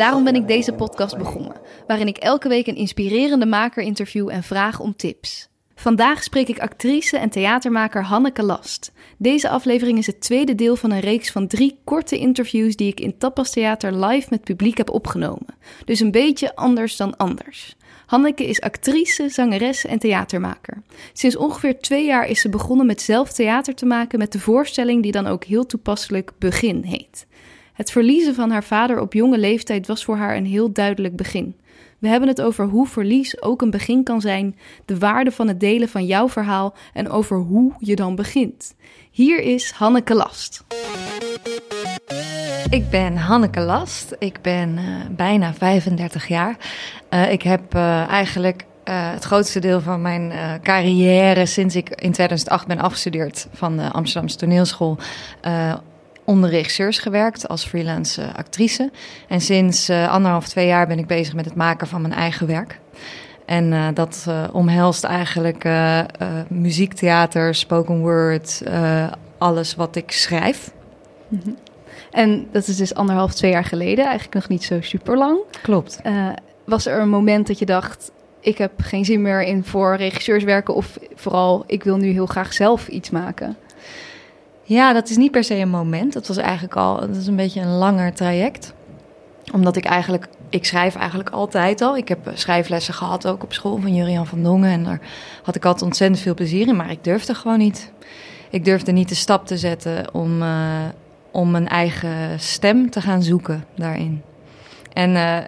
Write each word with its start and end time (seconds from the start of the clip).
Daarom 0.00 0.24
ben 0.24 0.34
ik 0.34 0.48
deze 0.48 0.72
podcast 0.72 1.18
begonnen, 1.18 1.56
waarin 1.86 2.06
ik 2.06 2.16
elke 2.16 2.48
week 2.48 2.66
een 2.66 2.76
inspirerende 2.76 3.46
maker 3.46 3.82
interview 3.82 4.28
en 4.28 4.42
vraag 4.42 4.80
om 4.80 4.96
tips. 4.96 5.48
Vandaag 5.74 6.22
spreek 6.22 6.48
ik 6.48 6.58
actrice 6.58 7.18
en 7.18 7.30
theatermaker 7.30 8.04
Hanneke 8.04 8.42
Last. 8.42 8.92
Deze 9.18 9.48
aflevering 9.48 9.98
is 9.98 10.06
het 10.06 10.20
tweede 10.20 10.54
deel 10.54 10.76
van 10.76 10.90
een 10.90 11.00
reeks 11.00 11.30
van 11.30 11.46
drie 11.46 11.80
korte 11.84 12.18
interviews 12.18 12.76
die 12.76 12.88
ik 12.88 13.00
in 13.00 13.18
Tapas 13.18 13.50
Theater 13.50 14.04
live 14.04 14.26
met 14.30 14.44
publiek 14.44 14.76
heb 14.76 14.90
opgenomen. 14.90 15.54
Dus 15.84 16.00
een 16.00 16.10
beetje 16.10 16.56
anders 16.56 16.96
dan 16.96 17.16
anders. 17.16 17.76
Hanneke 18.06 18.46
is 18.46 18.60
actrice, 18.60 19.28
zangeres 19.28 19.86
en 19.86 19.98
theatermaker. 19.98 20.82
Sinds 21.12 21.36
ongeveer 21.36 21.80
twee 21.80 22.04
jaar 22.04 22.26
is 22.26 22.40
ze 22.40 22.48
begonnen 22.48 22.86
met 22.86 23.02
zelf 23.02 23.32
theater 23.32 23.74
te 23.74 23.86
maken 23.86 24.18
met 24.18 24.32
de 24.32 24.40
voorstelling 24.40 25.02
die 25.02 25.12
dan 25.12 25.26
ook 25.26 25.44
heel 25.44 25.66
toepasselijk 25.66 26.30
Begin 26.38 26.82
heet. 26.82 27.26
Het 27.80 27.90
verliezen 27.90 28.34
van 28.34 28.50
haar 28.50 28.64
vader 28.64 29.00
op 29.00 29.12
jonge 29.12 29.38
leeftijd 29.38 29.86
was 29.86 30.04
voor 30.04 30.16
haar 30.16 30.36
een 30.36 30.46
heel 30.46 30.72
duidelijk 30.72 31.16
begin. 31.16 31.56
We 31.98 32.08
hebben 32.08 32.28
het 32.28 32.42
over 32.42 32.64
hoe 32.64 32.86
verlies 32.86 33.42
ook 33.42 33.62
een 33.62 33.70
begin 33.70 34.02
kan 34.02 34.20
zijn, 34.20 34.56
de 34.84 34.98
waarde 34.98 35.30
van 35.30 35.48
het 35.48 35.60
delen 35.60 35.88
van 35.88 36.06
jouw 36.06 36.28
verhaal 36.28 36.74
en 36.92 37.08
over 37.08 37.36
hoe 37.36 37.72
je 37.78 37.96
dan 37.96 38.14
begint. 38.14 38.74
Hier 39.10 39.40
is 39.40 39.70
Hanneke 39.70 40.14
Last. 40.14 40.64
Ik 42.70 42.90
ben 42.90 43.16
Hanneke 43.16 43.60
Last. 43.60 44.16
Ik 44.18 44.38
ben 44.42 44.78
uh, 44.78 44.84
bijna 45.16 45.54
35 45.54 46.28
jaar. 46.28 46.56
Uh, 47.10 47.32
ik 47.32 47.42
heb 47.42 47.74
uh, 47.74 48.08
eigenlijk 48.08 48.64
het 48.84 49.24
grootste 49.24 49.58
deel 49.58 49.80
van 49.80 50.02
mijn 50.02 50.32
carrière 50.62 51.46
sinds 51.46 51.76
ik 51.76 51.88
in 51.88 52.12
2008 52.12 52.66
ben 52.66 52.78
afgestudeerd 52.78 53.48
van 53.52 53.76
de 53.76 53.90
Amsterdamse 53.90 54.36
toneelschool 54.36 54.98
onder 56.30 56.50
regisseurs 56.50 56.98
gewerkt 56.98 57.48
als 57.48 57.64
freelance 57.64 58.32
actrice. 58.36 58.90
En 59.28 59.40
sinds 59.40 59.90
uh, 59.90 60.12
anderhalf, 60.12 60.48
twee 60.48 60.66
jaar 60.66 60.86
ben 60.86 60.98
ik 60.98 61.06
bezig 61.06 61.34
met 61.34 61.44
het 61.44 61.54
maken 61.54 61.86
van 61.86 62.00
mijn 62.00 62.14
eigen 62.14 62.46
werk. 62.46 62.80
En 63.46 63.72
uh, 63.72 63.88
dat 63.94 64.24
uh, 64.28 64.44
omhelst 64.52 65.04
eigenlijk 65.04 65.68
muziek, 66.48 66.92
theater, 66.92 67.54
spoken 67.54 67.98
word, 67.98 68.62
alles 69.38 69.74
wat 69.74 69.96
ik 69.96 70.12
schrijf. 70.12 70.72
Mm 71.28 71.40
-hmm. 71.44 71.56
En 72.10 72.46
dat 72.52 72.66
is 72.66 72.76
dus 72.76 72.94
anderhalf, 72.94 73.34
twee 73.34 73.50
jaar 73.50 73.64
geleden, 73.64 74.04
eigenlijk 74.04 74.34
nog 74.34 74.48
niet 74.48 74.64
zo 74.64 74.80
super 74.80 75.16
lang. 75.16 75.38
Klopt. 75.62 76.00
was 76.64 76.86
er 76.86 77.00
een 77.00 77.08
moment 77.08 77.46
dat 77.46 77.58
je 77.58 77.66
dacht, 77.66 78.10
ik 78.40 78.58
heb 78.58 78.72
geen 78.76 79.04
zin 79.04 79.22
meer 79.22 79.42
in 79.42 79.64
voor 79.64 79.96
regisseurs 79.96 80.44
werken 80.44 80.74
of 80.74 80.98
vooral, 81.14 81.64
ik 81.66 81.84
wil 81.84 81.96
nu 81.96 82.10
heel 82.10 82.26
graag 82.26 82.52
zelf 82.52 82.88
iets 82.88 83.10
maken? 83.10 83.56
Ja, 84.70 84.92
dat 84.92 85.10
is 85.10 85.16
niet 85.16 85.30
per 85.30 85.44
se 85.44 85.54
een 85.54 85.68
moment. 85.68 86.12
Dat 86.12 86.26
was 86.26 86.36
eigenlijk 86.36 86.76
al, 86.76 87.00
dat 87.00 87.16
is 87.16 87.26
een 87.26 87.36
beetje 87.36 87.60
een 87.60 87.76
langer 87.76 88.14
traject. 88.14 88.74
Omdat 89.52 89.76
ik 89.76 89.84
eigenlijk, 89.84 90.28
ik 90.48 90.64
schrijf 90.64 90.94
eigenlijk 90.94 91.30
altijd 91.30 91.80
al. 91.80 91.96
Ik 91.96 92.08
heb 92.08 92.30
schrijflessen 92.34 92.94
gehad 92.94 93.26
ook 93.26 93.42
op 93.42 93.52
school 93.52 93.78
van 93.78 93.94
Jurian 93.94 94.26
van 94.26 94.42
Dongen. 94.42 94.70
En 94.70 94.84
daar 94.84 95.00
had 95.42 95.54
ik 95.54 95.64
altijd 95.64 95.84
ontzettend 95.84 96.20
veel 96.20 96.34
plezier 96.34 96.68
in, 96.68 96.76
maar 96.76 96.90
ik 96.90 97.04
durfde 97.04 97.34
gewoon 97.34 97.58
niet. 97.58 97.92
Ik 98.50 98.64
durfde 98.64 98.92
niet 98.92 99.08
de 99.08 99.14
stap 99.14 99.46
te 99.46 99.58
zetten 99.58 100.14
om, 100.14 100.42
uh, 100.42 100.78
om 101.30 101.50
mijn 101.50 101.68
eigen 101.68 102.40
stem 102.40 102.90
te 102.90 103.00
gaan 103.00 103.22
zoeken 103.22 103.64
daarin. 103.74 104.22
En 104.92 105.10
uh, 105.10 105.38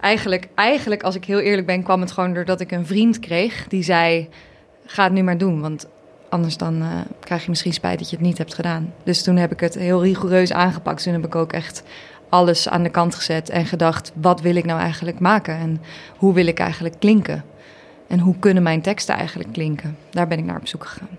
eigenlijk, 0.00 0.48
eigenlijk, 0.54 1.02
als 1.02 1.14
ik 1.14 1.24
heel 1.24 1.40
eerlijk 1.40 1.66
ben, 1.66 1.82
kwam 1.82 2.00
het 2.00 2.12
gewoon 2.12 2.34
doordat 2.34 2.60
ik 2.60 2.72
een 2.72 2.86
vriend 2.86 3.18
kreeg 3.18 3.68
die 3.68 3.82
zei: 3.82 4.28
Ga 4.86 5.04
het 5.04 5.12
nu 5.12 5.22
maar 5.22 5.38
doen. 5.38 5.60
Want 5.60 5.86
Anders 6.36 6.56
dan 6.56 6.82
uh, 6.82 6.88
krijg 7.20 7.42
je 7.42 7.48
misschien 7.48 7.72
spijt 7.72 7.98
dat 7.98 8.10
je 8.10 8.16
het 8.16 8.24
niet 8.24 8.38
hebt 8.38 8.54
gedaan. 8.54 8.92
Dus 9.04 9.22
toen 9.22 9.36
heb 9.36 9.52
ik 9.52 9.60
het 9.60 9.74
heel 9.74 10.02
rigoureus 10.02 10.52
aangepakt. 10.52 11.02
Toen 11.02 11.12
heb 11.12 11.24
ik 11.24 11.34
ook 11.34 11.52
echt 11.52 11.82
alles 12.28 12.68
aan 12.68 12.82
de 12.82 12.88
kant 12.88 13.14
gezet 13.14 13.48
en 13.48 13.66
gedacht: 13.66 14.12
wat 14.14 14.40
wil 14.40 14.56
ik 14.56 14.64
nou 14.64 14.80
eigenlijk 14.80 15.18
maken? 15.18 15.54
En 15.54 15.80
hoe 16.16 16.34
wil 16.34 16.46
ik 16.46 16.58
eigenlijk 16.58 16.98
klinken? 16.98 17.44
En 18.06 18.18
hoe 18.18 18.38
kunnen 18.38 18.62
mijn 18.62 18.80
teksten 18.80 19.14
eigenlijk 19.14 19.52
klinken? 19.52 19.96
Daar 20.10 20.28
ben 20.28 20.38
ik 20.38 20.44
naar 20.44 20.56
op 20.56 20.66
zoek 20.66 20.84
gegaan. 20.84 21.18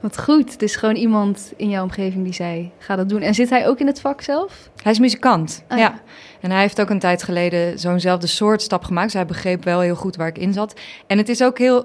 Wat 0.00 0.20
goed. 0.20 0.52
Het 0.52 0.62
is 0.62 0.76
gewoon 0.76 0.96
iemand 0.96 1.52
in 1.56 1.68
jouw 1.68 1.82
omgeving 1.82 2.24
die 2.24 2.32
zei: 2.32 2.70
ga 2.78 2.96
dat 2.96 3.08
doen. 3.08 3.20
En 3.20 3.34
zit 3.34 3.50
hij 3.50 3.68
ook 3.68 3.78
in 3.78 3.86
het 3.86 4.00
vak 4.00 4.20
zelf? 4.20 4.70
Hij 4.82 4.92
is 4.92 4.98
muzikant. 4.98 5.64
Ah, 5.68 5.78
ja. 5.78 5.84
ja. 5.84 6.00
En 6.40 6.50
hij 6.50 6.60
heeft 6.60 6.80
ook 6.80 6.90
een 6.90 6.98
tijd 6.98 7.22
geleden 7.22 7.78
zo'nzelfde 7.78 8.26
soort 8.26 8.62
stap 8.62 8.84
gemaakt. 8.84 9.06
Dus 9.06 9.14
hij 9.14 9.26
begreep 9.26 9.64
wel 9.64 9.80
heel 9.80 9.94
goed 9.94 10.16
waar 10.16 10.28
ik 10.28 10.38
in 10.38 10.52
zat. 10.52 10.80
En 11.06 11.18
het 11.18 11.28
is 11.28 11.42
ook 11.42 11.58
heel 11.58 11.84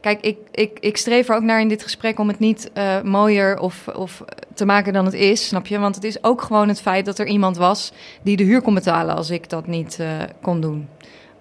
Kijk, 0.00 0.20
ik, 0.20 0.36
ik, 0.50 0.78
ik 0.80 0.96
streef 0.96 1.28
er 1.28 1.34
ook 1.34 1.42
naar 1.42 1.60
in 1.60 1.68
dit 1.68 1.82
gesprek 1.82 2.18
om 2.18 2.28
het 2.28 2.38
niet 2.38 2.70
uh, 2.74 3.02
mooier 3.02 3.58
of, 3.58 3.88
of 3.88 4.24
te 4.54 4.64
maken 4.64 4.92
dan 4.92 5.04
het 5.04 5.14
is, 5.14 5.46
snap 5.46 5.66
je? 5.66 5.78
Want 5.78 5.94
het 5.94 6.04
is 6.04 6.24
ook 6.24 6.42
gewoon 6.42 6.68
het 6.68 6.80
feit 6.80 7.04
dat 7.04 7.18
er 7.18 7.26
iemand 7.26 7.56
was 7.56 7.92
die 8.22 8.36
de 8.36 8.44
huur 8.44 8.62
kon 8.62 8.74
betalen 8.74 9.16
als 9.16 9.30
ik 9.30 9.48
dat 9.48 9.66
niet 9.66 9.98
uh, 10.00 10.08
kon 10.40 10.60
doen. 10.60 10.88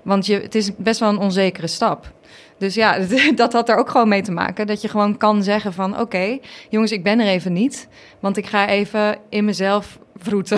Want 0.02 0.26
je, 0.26 0.40
het 0.40 0.56
is 0.56 0.76
best 0.76 1.00
wel 1.00 1.10
een 1.10 1.18
onzekere 1.18 1.68
stap. 1.68 2.12
Dus 2.58 2.76
ja, 2.76 2.98
dat 3.36 3.54
had 3.54 3.70
er 3.70 3.76
ook 3.76 3.90
gewoon 3.90 4.08
mee 4.08 4.22
te 4.22 4.32
maken. 4.32 4.68
Dat 4.68 4.82
je 4.82 4.88
gewoon 4.88 5.18
kan 5.18 5.44
zeggen 5.44 5.74
van... 5.74 6.00
oké, 6.00 6.38
jongens, 6.70 6.92
ik 6.92 7.04
ben 7.04 7.20
er 7.20 7.28
even 7.28 7.54
niet. 7.54 7.88
Want 8.20 8.38
ik 8.38 8.46
ga 8.46 8.68
even 8.68 9.18
in 9.30 9.46
mezelf 9.46 10.00
vroeten. 10.20 10.58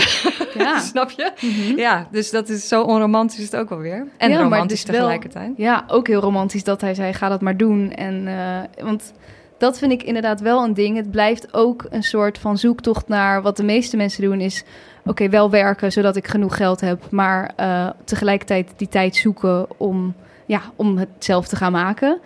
Ja. 0.54 0.80
Snap 0.92 1.10
je? 1.10 1.32
Mm 1.40 1.50
-hmm. 1.50 1.78
Ja, 1.78 2.08
dus 2.12 2.32
dat 2.32 2.50
is 2.50 2.68
zo 2.68 2.82
onromantisch 2.82 3.40
is 3.40 3.46
het 3.46 3.56
ook 3.56 3.70
wel 3.70 3.78
weer. 3.78 4.08
En 4.18 4.32
ja, 4.32 4.42
romantisch 4.42 4.84
tegelijkertijd. 4.84 5.58
Wel, 5.58 5.66
ja, 5.66 5.84
ook 5.88 6.08
heel 6.08 6.20
romantisch 6.20 6.64
dat 6.64 6.82
hij 6.82 6.94
zei, 6.94 7.14
ga 7.14 7.30
dat 7.30 7.42
maar 7.42 7.58
doen. 7.58 7.92
En, 7.92 8.28
uh, 8.28 8.86
want 8.86 9.14
dat 9.58 9.78
vind 9.78 9.92
ik 9.92 10.04
inderdaad 10.04 10.42
wel 10.42 10.64
een 10.64 10.74
ding. 10.74 10.96
Het 10.98 11.12
blijft 11.12 11.54
ook 11.54 11.86
een 11.90 12.04
soort 12.04 12.38
van 12.38 12.58
zoektocht 12.58 13.08
naar... 13.08 13.42
wat 13.42 13.58
de 13.58 13.64
meeste 13.64 13.98
mensen 13.98 14.24
doen 14.24 14.40
is... 14.40 14.64
oké, 15.00 15.10
okay, 15.10 15.30
wel 15.30 15.50
werken 15.50 15.92
zodat 15.92 16.16
ik 16.16 16.28
genoeg 16.28 16.56
geld 16.56 16.82
heb... 16.82 17.12
maar 17.12 17.54
uh, 17.60 17.90
tegelijkertijd 18.04 18.74
die 18.78 18.90
tijd 18.90 19.16
zoeken 19.16 19.80
om, 19.80 20.14
ja, 20.46 20.62
om 20.76 20.98
het 20.98 21.10
zelf 21.20 21.48
te 21.48 21.56
gaan 21.56 21.72
maken 21.72 22.20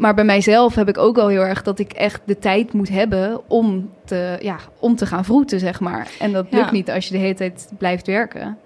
maar 0.00 0.14
bij 0.14 0.24
mijzelf 0.24 0.74
heb 0.74 0.88
ik 0.88 0.98
ook 0.98 1.18
al 1.18 1.28
heel 1.28 1.44
erg 1.44 1.62
dat 1.62 1.78
ik 1.78 1.92
echt 1.92 2.20
de 2.24 2.38
tijd 2.38 2.72
moet 2.72 2.88
hebben 2.88 3.40
om 3.48 3.90
te, 4.04 4.38
ja, 4.42 4.56
om 4.78 4.96
te 4.96 5.06
gaan 5.06 5.24
vroeten, 5.24 5.58
zeg 5.58 5.80
maar. 5.80 6.08
En 6.18 6.32
dat 6.32 6.46
lukt 6.50 6.64
ja. 6.64 6.72
niet 6.72 6.90
als 6.90 7.06
je 7.06 7.12
de 7.12 7.18
hele 7.18 7.34
tijd 7.34 7.68
blijft 7.78 8.06
werken. 8.06 8.58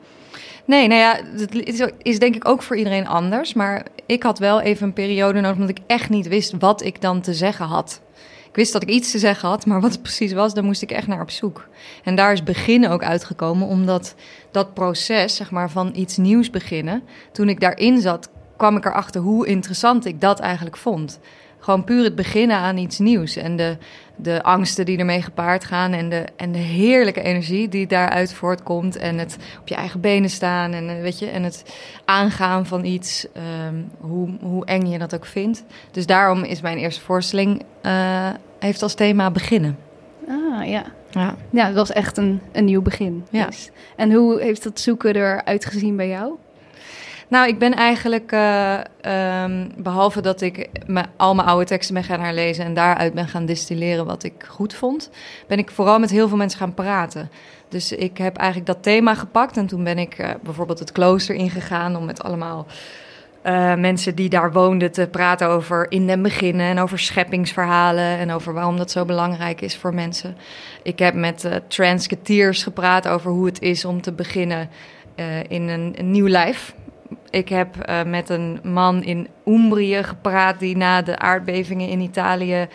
Nee, 0.64 0.88
nou 0.88 1.00
ja, 1.00 1.20
het 1.36 1.92
is 2.02 2.18
denk 2.18 2.34
ik 2.34 2.48
ook 2.48 2.62
voor 2.62 2.76
iedereen 2.76 3.06
anders. 3.06 3.54
Maar 3.54 3.86
ik 4.06 4.22
had 4.22 4.38
wel 4.38 4.60
even 4.60 4.86
een 4.86 4.92
periode 4.92 5.40
nodig 5.40 5.56
omdat 5.56 5.78
ik 5.78 5.82
echt 5.86 6.08
niet 6.10 6.28
wist 6.28 6.54
wat 6.58 6.82
ik 6.82 7.00
dan 7.00 7.20
te 7.20 7.34
zeggen 7.34 7.66
had. 7.66 8.00
Ik 8.48 8.60
wist 8.60 8.72
dat 8.72 8.82
ik 8.82 8.88
iets 8.88 9.10
te 9.10 9.18
zeggen 9.18 9.48
had, 9.48 9.66
maar 9.66 9.80
wat 9.80 9.92
het 9.92 10.02
precies 10.02 10.32
was, 10.32 10.54
daar 10.54 10.64
moest 10.64 10.82
ik 10.82 10.90
echt 10.90 11.06
naar 11.06 11.20
op 11.20 11.30
zoek. 11.30 11.68
En 12.04 12.14
daar 12.14 12.32
is 12.32 12.42
beginnen 12.42 12.90
ook 12.90 13.02
uitgekomen, 13.02 13.66
omdat 13.66 14.14
dat 14.50 14.74
proces, 14.74 15.36
zeg 15.36 15.50
maar, 15.50 15.70
van 15.70 15.92
iets 15.94 16.16
nieuws 16.16 16.50
beginnen, 16.50 17.02
toen 17.32 17.48
ik 17.48 17.60
daarin 17.60 18.00
zat, 18.00 18.30
kwam 18.64 18.76
ik 18.76 18.84
erachter 18.84 19.20
hoe 19.20 19.46
interessant 19.46 20.04
ik 20.04 20.20
dat 20.20 20.40
eigenlijk 20.40 20.76
vond. 20.76 21.20
Gewoon 21.58 21.84
puur 21.84 22.04
het 22.04 22.14
beginnen 22.14 22.56
aan 22.56 22.76
iets 22.76 22.98
nieuws. 22.98 23.36
En 23.36 23.56
de, 23.56 23.76
de 24.16 24.42
angsten 24.42 24.84
die 24.84 24.98
ermee 24.98 25.22
gepaard 25.22 25.64
gaan. 25.64 25.92
En 25.92 26.08
de, 26.08 26.24
en 26.36 26.52
de 26.52 26.58
heerlijke 26.58 27.22
energie 27.22 27.68
die 27.68 27.86
daaruit 27.86 28.34
voortkomt. 28.34 28.96
En 28.96 29.18
het 29.18 29.36
op 29.60 29.68
je 29.68 29.74
eigen 29.74 30.00
benen 30.00 30.30
staan. 30.30 30.72
En, 30.72 30.88
eh, 30.88 31.00
weet 31.00 31.18
je, 31.18 31.26
en 31.26 31.42
het 31.42 31.74
aangaan 32.04 32.66
van 32.66 32.84
iets. 32.84 33.26
Um, 33.66 33.90
hoe, 34.00 34.28
hoe 34.40 34.64
eng 34.64 34.86
je 34.86 34.98
dat 34.98 35.14
ook 35.14 35.26
vindt. 35.26 35.64
Dus 35.90 36.06
daarom 36.06 36.42
is 36.42 36.60
mijn 36.60 36.78
eerste 36.78 37.00
voorstelling. 37.00 37.62
Uh, 37.82 38.28
heeft 38.58 38.82
als 38.82 38.94
thema 38.94 39.30
beginnen. 39.30 39.78
Ah 40.28 40.68
ja. 40.68 40.84
Ja, 41.10 41.34
ja 41.50 41.66
dat 41.66 41.74
was 41.74 41.92
echt 41.92 42.16
een, 42.16 42.40
een 42.52 42.64
nieuw 42.64 42.82
begin. 42.82 43.24
Ja. 43.30 43.46
Dus. 43.46 43.70
En 43.96 44.12
hoe 44.12 44.40
heeft 44.40 44.62
dat 44.62 44.80
zoeken 44.80 45.14
eruit 45.16 45.64
gezien 45.64 45.96
bij 45.96 46.08
jou? 46.08 46.34
Nou, 47.28 47.48
ik 47.48 47.58
ben 47.58 47.74
eigenlijk, 47.74 48.32
uh, 48.32 48.78
um, 49.42 49.70
behalve 49.76 50.20
dat 50.20 50.40
ik 50.40 50.68
al 51.16 51.34
mijn 51.34 51.48
oude 51.48 51.64
teksten 51.64 51.94
ben 51.94 52.04
gaan 52.04 52.20
herlezen 52.20 52.64
en 52.64 52.74
daaruit 52.74 53.14
ben 53.14 53.28
gaan 53.28 53.46
distilleren 53.46 54.06
wat 54.06 54.22
ik 54.22 54.44
goed 54.48 54.74
vond, 54.74 55.10
ben 55.46 55.58
ik 55.58 55.70
vooral 55.70 55.98
met 55.98 56.10
heel 56.10 56.28
veel 56.28 56.36
mensen 56.36 56.58
gaan 56.58 56.74
praten. 56.74 57.30
Dus 57.68 57.92
ik 57.92 58.18
heb 58.18 58.36
eigenlijk 58.36 58.66
dat 58.66 58.82
thema 58.82 59.14
gepakt 59.14 59.56
en 59.56 59.66
toen 59.66 59.84
ben 59.84 59.98
ik 59.98 60.18
uh, 60.18 60.30
bijvoorbeeld 60.42 60.78
het 60.78 60.92
klooster 60.92 61.34
ingegaan 61.34 61.96
om 61.96 62.04
met 62.04 62.22
allemaal 62.22 62.66
uh, 63.46 63.74
mensen 63.74 64.14
die 64.14 64.28
daar 64.28 64.52
woonden 64.52 64.92
te 64.92 65.08
praten 65.10 65.48
over 65.48 65.90
in 65.90 66.06
den 66.06 66.22
beginnen 66.22 66.66
en 66.66 66.78
over 66.78 66.98
scheppingsverhalen 66.98 68.18
en 68.18 68.30
over 68.30 68.52
waarom 68.52 68.76
dat 68.76 68.90
zo 68.90 69.04
belangrijk 69.04 69.60
is 69.60 69.76
voor 69.76 69.94
mensen. 69.94 70.36
Ik 70.82 70.98
heb 70.98 71.14
met 71.14 71.44
uh, 71.44 71.54
transketeers 71.68 72.62
gepraat 72.62 73.08
over 73.08 73.30
hoe 73.30 73.46
het 73.46 73.60
is 73.60 73.84
om 73.84 74.00
te 74.00 74.12
beginnen 74.12 74.68
in 75.48 75.68
een, 75.68 75.94
een 75.96 76.10
nieuw 76.10 76.28
lijf 76.28 76.74
Ik 77.34 77.48
heb 77.48 77.80
eh, 77.80 78.02
met 78.02 78.28
een 78.28 78.60
man 78.62 79.02
in 79.02 79.28
Umbrië 79.46 80.02
gepraat 80.02 80.58
die 80.58 80.76
na 80.76 81.02
de 81.02 81.18
aardbevingen 81.18 81.88
in 81.88 82.00
Italië 82.00 82.68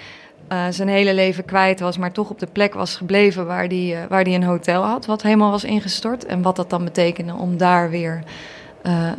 uh, 0.52 0.66
zijn 0.70 0.88
hele 0.88 1.14
leven 1.14 1.46
kwijt 1.46 1.80
was, 1.80 1.98
maar 1.98 2.12
toch 2.12 2.30
op 2.30 2.40
de 2.40 2.48
plek 2.52 2.74
was 2.74 2.96
gebleven 2.96 3.46
waar 3.46 3.66
hij 3.66 4.02
uh, 4.02 4.06
waar 4.10 4.24
die 4.24 4.36
een 4.36 4.44
hotel 4.44 4.84
had, 4.84 5.06
wat 5.06 5.22
helemaal 5.22 5.52
was 5.52 5.64
ingestort. 5.64 6.26
En 6.26 6.42
wat 6.42 6.56
dat 6.56 6.70
dan 6.70 6.84
betekende 6.84 7.34
om 7.34 7.58
daar 7.58 7.90
weer 7.90 8.24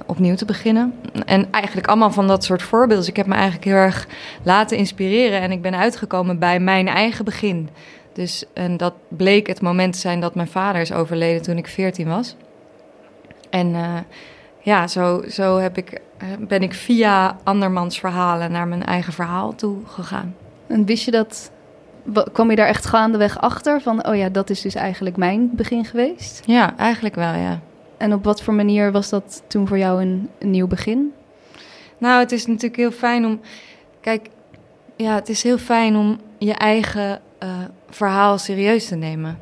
opnieuw 0.07 0.35
te 0.35 0.45
beginnen. 0.45 0.95
En 1.27 1.49
eigenlijk 1.51 1.87
allemaal 1.87 2.11
van 2.11 2.27
dat 2.27 2.45
soort 2.45 2.63
voorbeelden. 2.63 2.99
Dus 2.99 3.09
ik 3.09 3.17
heb 3.17 3.27
me 3.27 3.35
eigenlijk 3.35 3.65
heel 3.65 3.75
erg 3.75 4.07
laten 4.43 4.77
inspireren 4.77 5.41
en 5.41 5.53
ik 5.53 5.63
ben 5.63 5.77
uitgekomen 5.77 6.39
bij 6.39 6.61
mijn 6.61 6.89
eigen 6.89 7.25
begin. 7.25 7.69
Dus, 8.13 8.45
en 8.55 8.77
dat 8.77 8.95
bleek 9.09 9.47
het 9.47 9.61
moment 9.61 9.93
te 9.93 9.99
zijn 9.99 10.21
dat 10.21 10.35
mijn 10.35 10.49
vader 10.49 10.81
is 10.81 10.93
overleden 10.93 11.43
toen 11.43 11.57
ik 11.57 11.67
14 11.67 12.09
was. 12.09 12.37
En 13.51 13.75
ja, 14.61 14.87
zo, 14.87 15.23
zo 15.29 15.57
heb 15.57 15.77
ik, 15.77 16.01
ben 16.39 16.63
ik 16.63 16.75
via 16.75 17.37
andermans 17.45 17.99
verhalen 17.99 18.53
naar 18.53 18.69
mijn 18.69 18.85
eigen 18.85 19.13
verhaal 19.13 19.55
toe 19.55 19.77
gegaan. 19.87 20.35
En 20.67 20.85
wist 20.85 21.05
je 21.05 21.11
dat, 21.11 21.51
kwam 22.33 22.51
je 22.51 22.57
daar 22.57 22.67
echt 22.67 22.87
gaandeweg 22.87 23.41
achter 23.41 23.81
van, 23.81 24.07
oh 24.07 24.17
ja, 24.17 24.29
dat 24.29 24.51
is 24.51 24.61
dus 24.61 24.75
eigenlijk 24.75 25.17
mijn 25.17 25.51
begin 25.53 25.85
geweest? 25.85 26.43
Ja, 26.47 26.77
eigenlijk 26.77 27.15
wel, 27.15 27.35
ja. 27.35 27.61
En 27.97 28.13
op 28.13 28.25
wat 28.25 28.43
voor 28.43 28.55
manier 28.55 28.93
was 28.93 29.09
dat 29.09 29.43
toen 29.47 29.69
voor 29.69 29.79
jou 29.79 30.03
een, 30.03 30.29
een 30.39 30.51
nieuw 30.51 30.67
begin? 30.67 31.13
Nou, 31.99 32.21
het 32.21 32.33
is 32.33 32.47
natuurlijk 32.47 32.77
heel 32.77 32.91
fijn 32.91 33.27
om, 33.27 33.41
kijk, 34.01 34.29
ja, 34.97 35.15
het 35.15 35.29
is 35.29 35.43
heel 35.43 35.59
fijn 35.59 35.97
om 35.97 36.21
je 36.39 36.53
eigen 36.53 37.21
uh, 37.43 37.49
verhaal 37.91 38.39
serieus 38.39 38.89
te 38.89 38.95
nemen. 38.95 39.39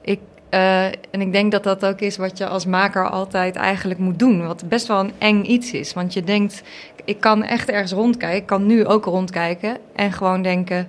Ik, 0.00 0.20
uh, 0.50 0.84
en 0.84 1.20
ik 1.20 1.32
denk 1.32 1.52
dat 1.52 1.62
dat 1.62 1.86
ook 1.86 2.00
is 2.00 2.16
wat 2.16 2.38
je 2.38 2.46
als 2.46 2.66
maker 2.66 3.10
altijd 3.10 3.56
eigenlijk 3.56 4.00
moet 4.00 4.18
doen. 4.18 4.46
Wat 4.46 4.68
best 4.68 4.86
wel 4.86 5.00
een 5.00 5.12
eng 5.18 5.44
iets 5.44 5.72
is. 5.72 5.92
Want 5.92 6.12
je 6.12 6.24
denkt, 6.24 6.62
ik 7.04 7.20
kan 7.20 7.44
echt 7.44 7.68
ergens 7.68 7.92
rondkijken. 7.92 8.38
Ik 8.38 8.46
kan 8.46 8.66
nu 8.66 8.86
ook 8.86 9.04
rondkijken 9.04 9.76
en 9.94 10.12
gewoon 10.12 10.42
denken: 10.42 10.88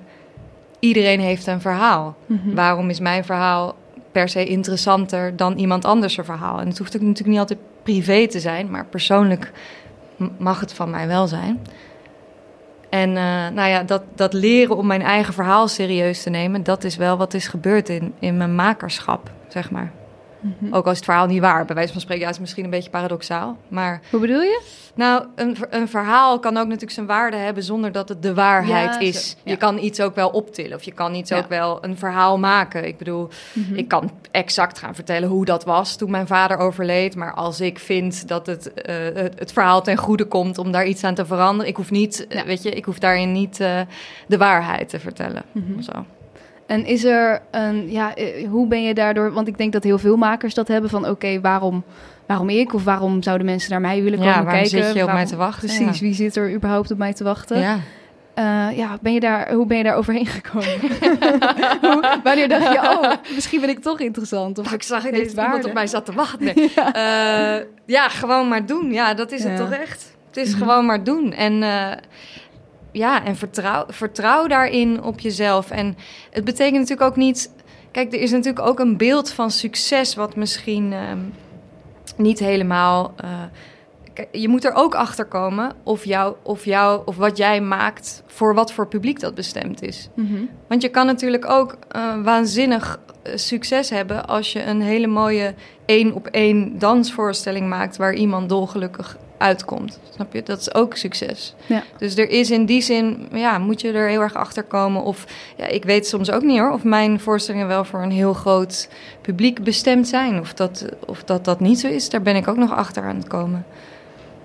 iedereen 0.80 1.20
heeft 1.20 1.48
een 1.48 1.62
verhaal. 1.62 2.16
Mm 2.26 2.42
-hmm. 2.44 2.56
Waarom 2.56 2.90
is 2.90 3.00
mijn 3.00 3.26
verhaal 3.26 3.76
per 4.12 4.30
se 4.30 4.46
interessanter 4.46 5.36
dan 5.36 5.58
iemand 5.58 5.86
anders 5.86 6.20
verhaal? 6.24 6.60
En 6.60 6.68
het 6.68 6.78
hoeft 6.78 6.96
ook 6.96 7.02
natuurlijk 7.02 7.30
niet 7.30 7.40
altijd 7.40 7.60
privé 7.84 8.28
te 8.28 8.40
zijn, 8.40 8.70
maar 8.70 8.86
persoonlijk 8.86 9.52
mag 10.38 10.60
het 10.60 10.74
van 10.74 10.90
mij 10.90 11.08
wel 11.08 11.28
zijn. 11.28 11.60
En 12.90 13.10
uh, 13.10 13.48
nou 13.48 13.70
ja, 13.70 13.84
dat, 13.84 14.04
dat 14.16 14.34
leren 14.34 14.78
om 14.78 14.88
mijn 14.88 15.02
eigen 15.02 15.34
verhaal 15.34 15.68
serieus 15.68 16.24
te 16.24 16.30
nemen, 16.30 16.64
dat 16.64 16.84
is 16.84 16.96
wel 16.96 17.18
wat 17.18 17.34
is 17.34 17.48
gebeurd 17.48 17.90
in, 17.90 18.14
in 18.20 18.38
mijn 18.38 18.56
makerschap, 18.56 19.32
zeg 19.48 19.72
maar. 19.72 19.92
Mm 20.40 20.56
-hmm. 20.60 20.74
Ook 20.74 20.86
als 20.86 20.96
het 20.96 21.06
verhaal 21.06 21.26
niet 21.26 21.42
waar, 21.42 21.66
bij 21.66 21.76
wijze 21.76 21.92
van 21.92 22.02
spreken, 22.02 22.24
ja, 22.24 22.30
is 22.30 22.40
misschien 22.40 22.64
een 22.64 22.70
beetje 22.70 22.90
paradoxaal. 22.90 23.58
Maar, 23.68 24.02
Hoe 24.10 24.20
bedoel 24.20 24.42
je? 24.42 24.62
Nou, 24.96 25.26
een, 25.36 25.58
een 25.70 25.88
verhaal 25.88 26.40
kan 26.40 26.58
ook 26.58 26.66
natuurlijk 26.66 26.92
zijn 26.92 27.06
waarde 27.06 27.38
hebben 27.38 27.64
zonder 27.64 27.92
dat 27.92 28.10
het 28.10 28.22
de 28.22 28.34
waarheid 28.34 28.94
ja, 28.94 29.00
is. 29.00 29.30
Zo, 29.30 29.38
ja. 29.44 29.52
Je 29.52 29.58
kan 29.58 29.78
iets 29.78 30.02
ook 30.02 30.16
wel 30.16 30.30
optillen 30.30 30.78
of 30.78 30.84
je 30.84 30.92
kan 30.92 31.16
iets 31.16 31.30
ja. 31.30 31.38
ook 31.38 31.50
wel 31.50 31.78
een 31.82 31.98
verhaal 31.98 32.40
maken. 32.40 32.88
Ik 32.88 32.98
bedoel, 32.98 33.30
mm 33.54 33.64
-hmm. 33.64 33.76
ik 33.76 33.88
kan 33.88 34.12
exact 34.32 34.80
gaan 34.80 34.96
vertellen 34.96 35.30
hoe 35.30 35.46
dat 35.46 35.64
was 35.64 35.96
toen 35.96 36.12
mijn 36.12 36.28
vader 36.28 36.58
overleed. 36.58 37.16
Maar 37.16 37.34
als 37.34 37.62
ik 37.62 37.80
vind 37.80 38.28
dat 38.28 38.46
het, 38.46 38.72
uh, 38.90 38.96
het, 38.96 39.40
het, 39.40 39.52
verhaal 39.52 39.82
ten 39.82 39.98
goede 39.98 40.26
komt 40.26 40.58
om 40.58 40.72
daar 40.72 40.86
iets 40.86 41.04
aan 41.04 41.16
te 41.16 41.26
veranderen, 41.26 41.68
ik 41.68 41.76
hoef 41.76 41.92
niet, 41.92 42.28
weet 42.46 42.64
je, 42.64 42.72
ik 42.72 42.86
hoef 42.86 43.00
daarin 43.00 43.32
niet 43.32 43.60
uh, 43.60 43.82
de 44.28 44.38
waarheid 44.38 44.90
te 44.90 45.00
vertellen. 45.00 45.44
Mm 45.52 45.66
-hmm. 45.68 45.82
Zo. 45.82 46.06
En 46.70 46.86
is 46.86 47.04
er 47.04 47.42
een, 47.52 47.92
ja, 47.92 48.14
hoe 48.50 48.68
ben 48.68 48.84
je 48.84 48.94
daardoor, 48.94 49.34
want 49.34 49.48
ik 49.48 49.58
denk 49.58 49.74
dat 49.74 49.84
heel 49.84 49.98
veel 49.98 50.18
makers 50.18 50.54
dat 50.54 50.68
hebben 50.68 50.90
van 50.90 51.02
oké, 51.02 51.12
okay, 51.12 51.42
waarom, 51.42 51.84
waarom 52.26 52.50
ik 52.50 52.74
of 52.74 52.84
waarom 52.84 53.24
zouden 53.24 53.46
mensen 53.46 53.72
naar 53.72 53.82
mij 53.82 54.04
willen 54.04 54.20
komen 54.20 54.34
ja, 54.34 54.44
kijken? 54.44 54.70
zit 54.70 54.80
je 54.80 54.88
op 54.88 54.94
waarom, 54.94 55.14
mij 55.14 55.26
te 55.26 55.36
wachten? 55.36 55.68
Precies, 55.68 56.00
ja. 56.00 56.06
wie 56.06 56.14
zit 56.14 56.36
er 56.36 56.54
überhaupt 56.54 56.92
op 56.92 56.98
mij 56.98 57.14
te 57.14 57.24
wachten? 57.24 57.60
Ja. 57.60 57.80
Uh, 58.40 58.78
ja, 58.78 58.98
ben 59.02 59.14
je 59.14 59.20
daar, 59.20 59.54
hoe 59.54 59.66
ben 59.66 59.78
je 59.78 59.84
daar 59.84 59.96
overheen 59.96 60.26
gekomen? 60.42 60.80
hoe, 61.82 62.20
wanneer 62.24 62.48
dacht 62.48 62.74
je, 62.74 62.80
oh, 62.80 63.12
misschien 63.36 63.62
ben 63.62 63.70
ik 63.70 63.80
toch 63.80 64.00
interessant? 64.00 64.58
Of 64.58 64.64
nou, 64.64 64.76
ik 64.76 64.84
zag 64.84 65.08
ineens 65.08 65.34
iemand 65.34 65.66
op 65.66 65.74
mij 65.74 65.88
zat 65.88 66.06
te 66.06 66.14
wachten. 66.14 66.70
Ja. 66.76 67.58
Uh, 67.60 67.66
ja, 67.86 68.10
gewoon 68.10 68.48
maar 68.48 68.66
doen. 68.66 68.92
Ja, 68.94 69.14
dat 69.14 69.32
is 69.32 69.44
het 69.44 69.58
toch 69.58 69.72
echt. 69.72 70.16
Het 70.28 70.38
is 70.38 70.48
mm-hmm. 70.48 70.68
gewoon 70.68 70.86
maar 70.86 71.04
doen. 71.04 71.34
En 71.34 71.54
uh, 71.62 71.92
ja, 72.92 73.26
en 73.26 73.36
vertrouw, 73.36 73.86
vertrouw 73.88 74.48
daarin 74.48 75.04
op 75.04 75.20
jezelf. 75.20 75.72
En 75.72 75.98
het 76.32 76.44
betekent 76.44 76.80
natuurlijk 76.80 77.10
ook 77.10 77.16
niet. 77.16 77.52
Kijk, 77.92 78.14
er 78.14 78.22
is 78.22 78.32
natuurlijk 78.32 78.68
ook 78.68 78.80
een 78.80 78.98
beeld 78.98 79.32
van 79.32 79.52
succes 79.52 80.16
wat 80.16 80.36
misschien 80.36 80.94
um, 80.94 81.34
niet 82.18 82.40
helemaal. 82.40 83.14
Uh, 83.24 83.30
je 84.32 84.48
moet 84.48 84.66
er 84.66 84.74
ook 84.74 84.96
achter 84.96 85.26
komen 85.26 85.76
of, 85.84 86.06
jou, 86.06 86.36
of, 86.44 86.66
jou, 86.66 87.02
of 87.06 87.18
wat 87.18 87.38
jij 87.38 87.62
maakt 87.62 88.24
voor 88.28 88.54
wat 88.54 88.74
voor 88.74 88.88
publiek 88.88 89.20
dat 89.20 89.36
bestemd 89.36 89.82
is. 89.82 90.10
Mm-hmm. 90.14 90.50
Want 90.68 90.82
je 90.82 90.90
kan 90.90 91.06
natuurlijk 91.06 91.50
ook 91.50 91.78
uh, 91.96 92.24
waanzinnig 92.24 93.00
succes 93.36 93.90
hebben 93.90 94.28
als 94.28 94.54
je 94.54 94.64
een 94.64 94.82
hele 94.82 95.08
mooie 95.08 95.54
één 95.86 96.14
op 96.14 96.28
één 96.28 96.80
dansvoorstelling 96.80 97.68
maakt 97.68 97.98
waar 97.98 98.14
iemand 98.14 98.50
dolgelukkig 98.50 99.18
uitkomt. 99.40 100.00
Snap 100.14 100.34
je? 100.34 100.44
Dat 100.44 100.60
is 100.60 100.74
ook 100.74 100.96
succes. 100.96 101.56
Ja. 101.66 101.84
Dus 101.98 102.18
er 102.18 102.30
is 102.30 102.52
in 102.52 102.66
die 102.66 102.82
zin, 102.82 103.28
ja, 103.34 103.58
moet 103.58 103.82
je 103.82 103.92
er 103.92 104.10
heel 104.10 104.22
erg 104.22 104.34
achter 104.34 104.64
komen. 104.64 105.04
Of 105.04 105.26
ja, 105.58 105.66
ik 105.66 105.84
weet 105.84 106.08
soms 106.08 106.32
ook 106.32 106.42
niet 106.42 106.60
hoor, 106.60 106.72
of 106.72 106.84
mijn 106.84 107.20
voorstellingen 107.20 107.68
wel 107.68 107.86
voor 107.86 108.02
een 108.02 108.12
heel 108.12 108.34
groot 108.34 108.90
publiek 109.22 109.64
bestemd 109.64 110.08
zijn. 110.08 110.40
Of 110.40 110.54
dat, 110.54 110.86
of 111.06 111.24
dat 111.24 111.46
dat 111.46 111.60
niet 111.60 111.80
zo 111.80 111.88
is, 111.88 112.10
daar 112.10 112.22
ben 112.22 112.36
ik 112.36 112.48
ook 112.48 112.58
nog 112.58 112.72
achter 112.72 113.04
aan 113.04 113.16
het 113.16 113.28
komen. 113.28 113.66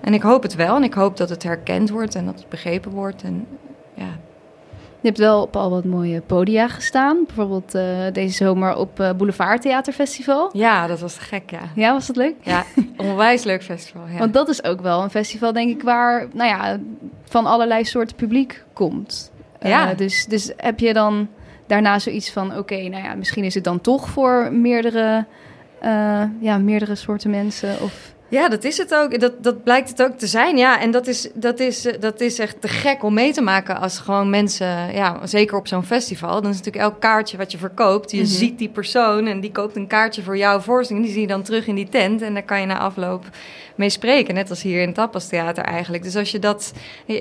En 0.01 0.13
ik 0.13 0.21
hoop 0.21 0.43
het 0.43 0.55
wel. 0.55 0.75
En 0.75 0.83
ik 0.83 0.93
hoop 0.93 1.17
dat 1.17 1.29
het 1.29 1.43
herkend 1.43 1.89
wordt 1.89 2.15
en 2.15 2.25
dat 2.25 2.35
het 2.35 2.49
begrepen 2.49 2.91
wordt. 2.91 3.23
En 3.23 3.47
ja. 3.93 4.17
Je 5.05 5.11
hebt 5.11 5.23
wel 5.23 5.41
op 5.41 5.55
al 5.55 5.69
wat 5.69 5.83
mooie 5.83 6.21
podia 6.21 6.67
gestaan. 6.67 7.23
Bijvoorbeeld 7.25 7.75
uh, 7.75 7.83
deze 8.13 8.35
zomer 8.35 8.75
op 8.75 8.99
uh, 8.99 9.11
Boulevard 9.11 9.61
Theaterfestival. 9.61 10.49
Ja, 10.53 10.87
dat 10.87 10.99
was 10.99 11.13
te 11.13 11.21
gek, 11.21 11.49
ja. 11.49 11.59
Ja, 11.75 11.93
was 11.93 12.07
dat 12.07 12.15
leuk? 12.15 12.35
Ja, 12.41 12.63
onwijs 12.97 13.43
leuk 13.43 13.63
festival, 13.63 14.07
ja. 14.11 14.17
Want 14.17 14.33
dat 14.33 14.49
is 14.49 14.63
ook 14.63 14.81
wel 14.81 15.03
een 15.03 15.09
festival, 15.09 15.53
denk 15.53 15.69
ik, 15.69 15.83
waar 15.83 16.27
nou 16.33 16.49
ja, 16.49 16.79
van 17.23 17.45
allerlei 17.45 17.85
soorten 17.85 18.15
publiek 18.15 18.63
komt. 18.73 19.31
Ja. 19.59 19.91
Uh, 19.91 19.97
dus, 19.97 20.25
dus 20.25 20.51
heb 20.57 20.79
je 20.79 20.93
dan 20.93 21.27
daarna 21.67 21.99
zoiets 21.99 22.31
van... 22.31 22.49
oké, 22.49 22.59
okay, 22.59 22.87
nou 22.87 23.03
ja, 23.03 23.15
misschien 23.15 23.43
is 23.43 23.53
het 23.53 23.63
dan 23.63 23.81
toch 23.81 24.09
voor 24.09 24.53
meerdere, 24.53 25.25
ja, 26.39 26.57
meerdere 26.57 26.95
soorten 26.95 27.29
mensen... 27.29 27.81
of 27.81 28.14
ja, 28.29 28.49
dat 28.49 28.63
is 28.63 28.77
het 28.77 28.95
ook. 28.95 29.19
Dat, 29.19 29.43
dat 29.43 29.63
blijkt 29.63 29.89
het 29.89 30.03
ook 30.03 30.17
te 30.17 30.27
zijn. 30.27 30.57
Ja, 30.57 30.79
en 30.79 30.91
dat 30.91 31.07
is, 31.07 31.29
dat, 31.33 31.59
is, 31.59 31.87
dat 31.99 32.21
is 32.21 32.39
echt 32.39 32.61
te 32.61 32.67
gek 32.67 33.03
om 33.03 33.13
mee 33.13 33.33
te 33.33 33.41
maken 33.41 33.79
als 33.79 33.99
gewoon 33.99 34.29
mensen, 34.29 34.93
ja, 34.93 35.27
zeker 35.27 35.57
op 35.57 35.67
zo'n 35.67 35.83
festival. 35.83 36.41
Dan 36.41 36.51
is 36.51 36.57
natuurlijk 36.57 36.83
elk 36.83 36.99
kaartje 36.99 37.37
wat 37.37 37.51
je 37.51 37.57
verkoopt. 37.57 38.11
Je 38.11 38.17
mm-hmm. 38.17 38.33
ziet 38.33 38.57
die 38.57 38.69
persoon 38.69 39.27
en 39.27 39.39
die 39.39 39.51
koopt 39.51 39.75
een 39.75 39.87
kaartje 39.87 40.23
voor 40.23 40.37
jouw 40.37 40.59
voorstelling. 40.59 41.05
Die 41.05 41.13
zie 41.13 41.23
je 41.23 41.27
dan 41.27 41.43
terug 41.43 41.67
in 41.67 41.75
die 41.75 41.89
tent 41.89 42.21
en 42.21 42.33
daar 42.33 42.43
kan 42.43 42.59
je 42.59 42.65
na 42.65 42.79
afloop 42.79 43.25
mee 43.75 43.89
spreken. 43.89 44.33
Net 44.33 44.49
als 44.49 44.61
hier 44.61 44.81
in 44.81 44.87
het 44.87 44.95
Tapas 44.95 45.27
Theater 45.27 45.63
eigenlijk. 45.63 46.03
Dus 46.03 46.15
als 46.15 46.31
je 46.31 46.39
dat, 46.39 46.73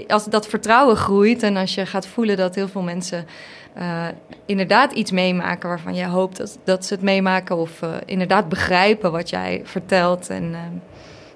als 0.07 0.25
dat 0.25 0.47
vertrouwen 0.47 0.97
groeit 0.97 1.43
en 1.43 1.57
als 1.57 1.75
je 1.75 1.87
gaat 1.87 2.07
voelen 2.07 2.37
dat 2.37 2.55
heel 2.55 2.69
veel 2.69 2.83
mensen. 2.83 3.27
Uh, 3.79 4.07
inderdaad 4.47 4.93
iets 4.93 5.11
meemaken 5.11 5.69
waarvan 5.69 5.95
je 5.95 6.05
hoopt 6.05 6.37
dat, 6.37 6.59
dat 6.65 6.85
ze 6.85 6.95
het 6.95 7.03
meemaken. 7.03 7.57
Of 7.57 7.83
uh, 7.83 7.91
inderdaad 8.05 8.49
begrijpen 8.49 9.13
wat 9.13 9.31
jij 9.31 9.61
vertelt 9.65 10.31
en, 10.31 10.45
uh, 10.51 10.59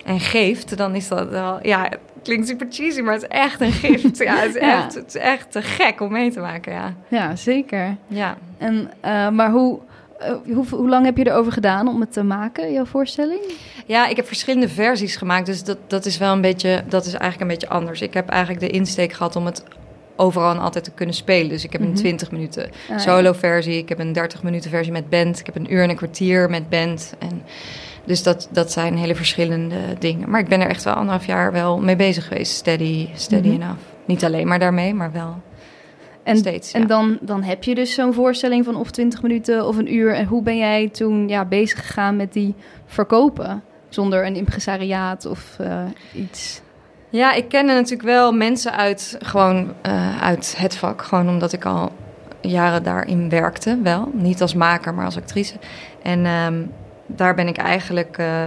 en 0.04 0.20
geeft. 0.20 0.76
Dan 0.76 0.94
is 0.94 1.08
dat 1.08 1.28
wel, 1.28 1.58
ja, 1.62 1.82
het 1.82 1.98
klinkt 2.22 2.48
super 2.48 2.66
cheesy, 2.70 3.00
maar 3.00 3.14
het 3.14 3.22
is 3.22 3.28
echt 3.28 3.60
een 3.60 3.72
gift. 3.72 4.18
ja, 4.18 4.36
het 4.36 4.54
is, 4.54 4.60
ja. 4.62 4.84
Echt, 4.84 4.94
het 4.94 5.08
is 5.08 5.14
echt 5.14 5.52
te 5.52 5.62
gek 5.62 6.00
om 6.00 6.12
mee 6.12 6.30
te 6.30 6.40
maken, 6.40 6.72
ja. 6.72 6.94
Ja, 7.08 7.36
zeker. 7.36 7.96
Ja. 8.06 8.36
En, 8.58 8.90
maar 9.34 9.50
hoe, 9.50 9.78
uh, 10.20 10.54
hoe, 10.54 10.66
hoe, 10.70 10.88
lang 10.88 11.04
heb 11.04 11.16
je 11.16 11.26
erover 11.26 11.52
gedaan 11.52 11.88
om 11.88 12.00
het 12.00 12.12
te 12.12 12.22
maken, 12.22 12.72
jouw 12.72 12.84
voorstelling? 12.84 13.40
Ja, 13.86 14.06
ik 14.06 14.16
heb 14.16 14.26
verschillende 14.26 14.68
versies 14.68 15.16
gemaakt. 15.16 15.46
Dus 15.46 15.64
dat, 15.64 15.78
dat 15.86 16.06
is 16.06 16.18
wel 16.18 16.32
een 16.32 16.40
beetje, 16.40 16.84
dat 16.88 17.06
is 17.06 17.12
eigenlijk 17.12 17.40
een 17.40 17.58
beetje 17.58 17.74
anders. 17.74 18.00
Ik 18.00 18.14
heb 18.14 18.28
eigenlijk 18.28 18.60
de 18.60 18.70
insteek 18.70 19.12
gehad 19.12 19.36
om 19.36 19.46
het 19.46 19.62
overal 20.18 20.50
en 20.50 20.58
altijd 20.58 20.84
te 20.84 20.90
kunnen 20.90 21.14
spelen. 21.14 21.48
Dus 21.48 21.64
ik 21.64 21.72
heb 21.72 21.80
een 21.80 21.86
Mhm. 21.88 21.96
20 21.96 22.30
minuten 22.30 22.70
solo 22.96 23.32
versie, 23.32 23.76
ik 23.76 23.88
heb 23.88 23.98
een 23.98 24.12
30 24.12 24.42
minuten 24.42 24.70
versie 24.70 24.92
met 24.92 25.08
band, 25.10 25.38
ik 25.38 25.46
heb 25.46 25.56
een 25.56 25.72
uur 25.72 25.82
en 25.82 25.90
een 25.90 25.96
kwartier 25.96 26.50
met 26.50 26.68
band. 26.68 27.14
En 27.18 27.42
dus 28.04 28.22
dat, 28.22 28.48
dat 28.52 28.72
zijn 28.72 28.96
hele 28.96 29.14
verschillende 29.14 29.76
dingen. 29.98 30.30
Maar 30.30 30.40
ik 30.40 30.48
ben 30.48 30.60
er 30.60 30.68
echt 30.68 30.84
wel 30.84 30.94
anderhalf 30.94 31.26
jaar 31.26 31.52
wel 31.52 31.78
mee 31.80 31.96
bezig 31.96 32.26
geweest. 32.28 32.52
Steady, 32.52 33.08
steady 33.14 33.48
Mhm. 33.48 33.62
enough. 33.62 33.80
Niet 34.06 34.24
alleen 34.24 34.48
maar 34.48 34.58
daarmee, 34.58 34.94
maar 34.94 35.12
wel 35.12 35.40
En, 36.22 36.36
steeds. 36.36 36.72
en 36.72 36.80
ja. 36.80 36.86
dan, 36.86 37.18
dan 37.20 37.42
heb 37.42 37.64
je 37.64 37.74
dus 37.74 37.94
zo'n 37.94 38.14
voorstelling 38.14 38.64
van 38.64 38.76
of 38.76 38.90
20 38.90 39.22
minuten 39.22 39.66
of 39.66 39.76
een 39.76 39.94
uur. 39.94 40.14
En 40.14 40.26
hoe 40.26 40.42
ben 40.42 40.56
jij 40.56 40.88
toen 40.88 41.28
ja, 41.28 41.44
bezig 41.44 41.86
gegaan 41.86 42.16
met 42.16 42.32
die 42.32 42.54
verkopen? 42.86 43.62
Zonder 43.88 44.26
een 44.26 44.36
impresariaat 44.36 45.26
of 45.26 45.56
uh, 45.60 45.82
iets. 46.14 46.60
Ja, 47.10 47.32
ik 47.32 47.48
kende 47.48 47.72
natuurlijk 47.72 48.08
wel 48.08 48.32
mensen 48.32 48.72
uit, 48.72 49.16
gewoon, 49.22 49.74
uh, 49.86 50.22
uit 50.22 50.54
het 50.58 50.76
vak. 50.76 51.02
Gewoon 51.02 51.28
omdat 51.28 51.52
ik 51.52 51.64
al 51.64 51.92
jaren 52.40 52.82
daarin 52.82 53.28
werkte, 53.28 53.78
wel. 53.82 54.10
Niet 54.12 54.40
als 54.40 54.54
maker, 54.54 54.94
maar 54.94 55.04
als 55.04 55.16
actrice. 55.16 55.54
En 56.02 56.26
um, 56.26 56.72
daar 57.06 57.34
ben 57.34 57.48
ik 57.48 57.56
eigenlijk 57.56 58.18
uh, 58.18 58.42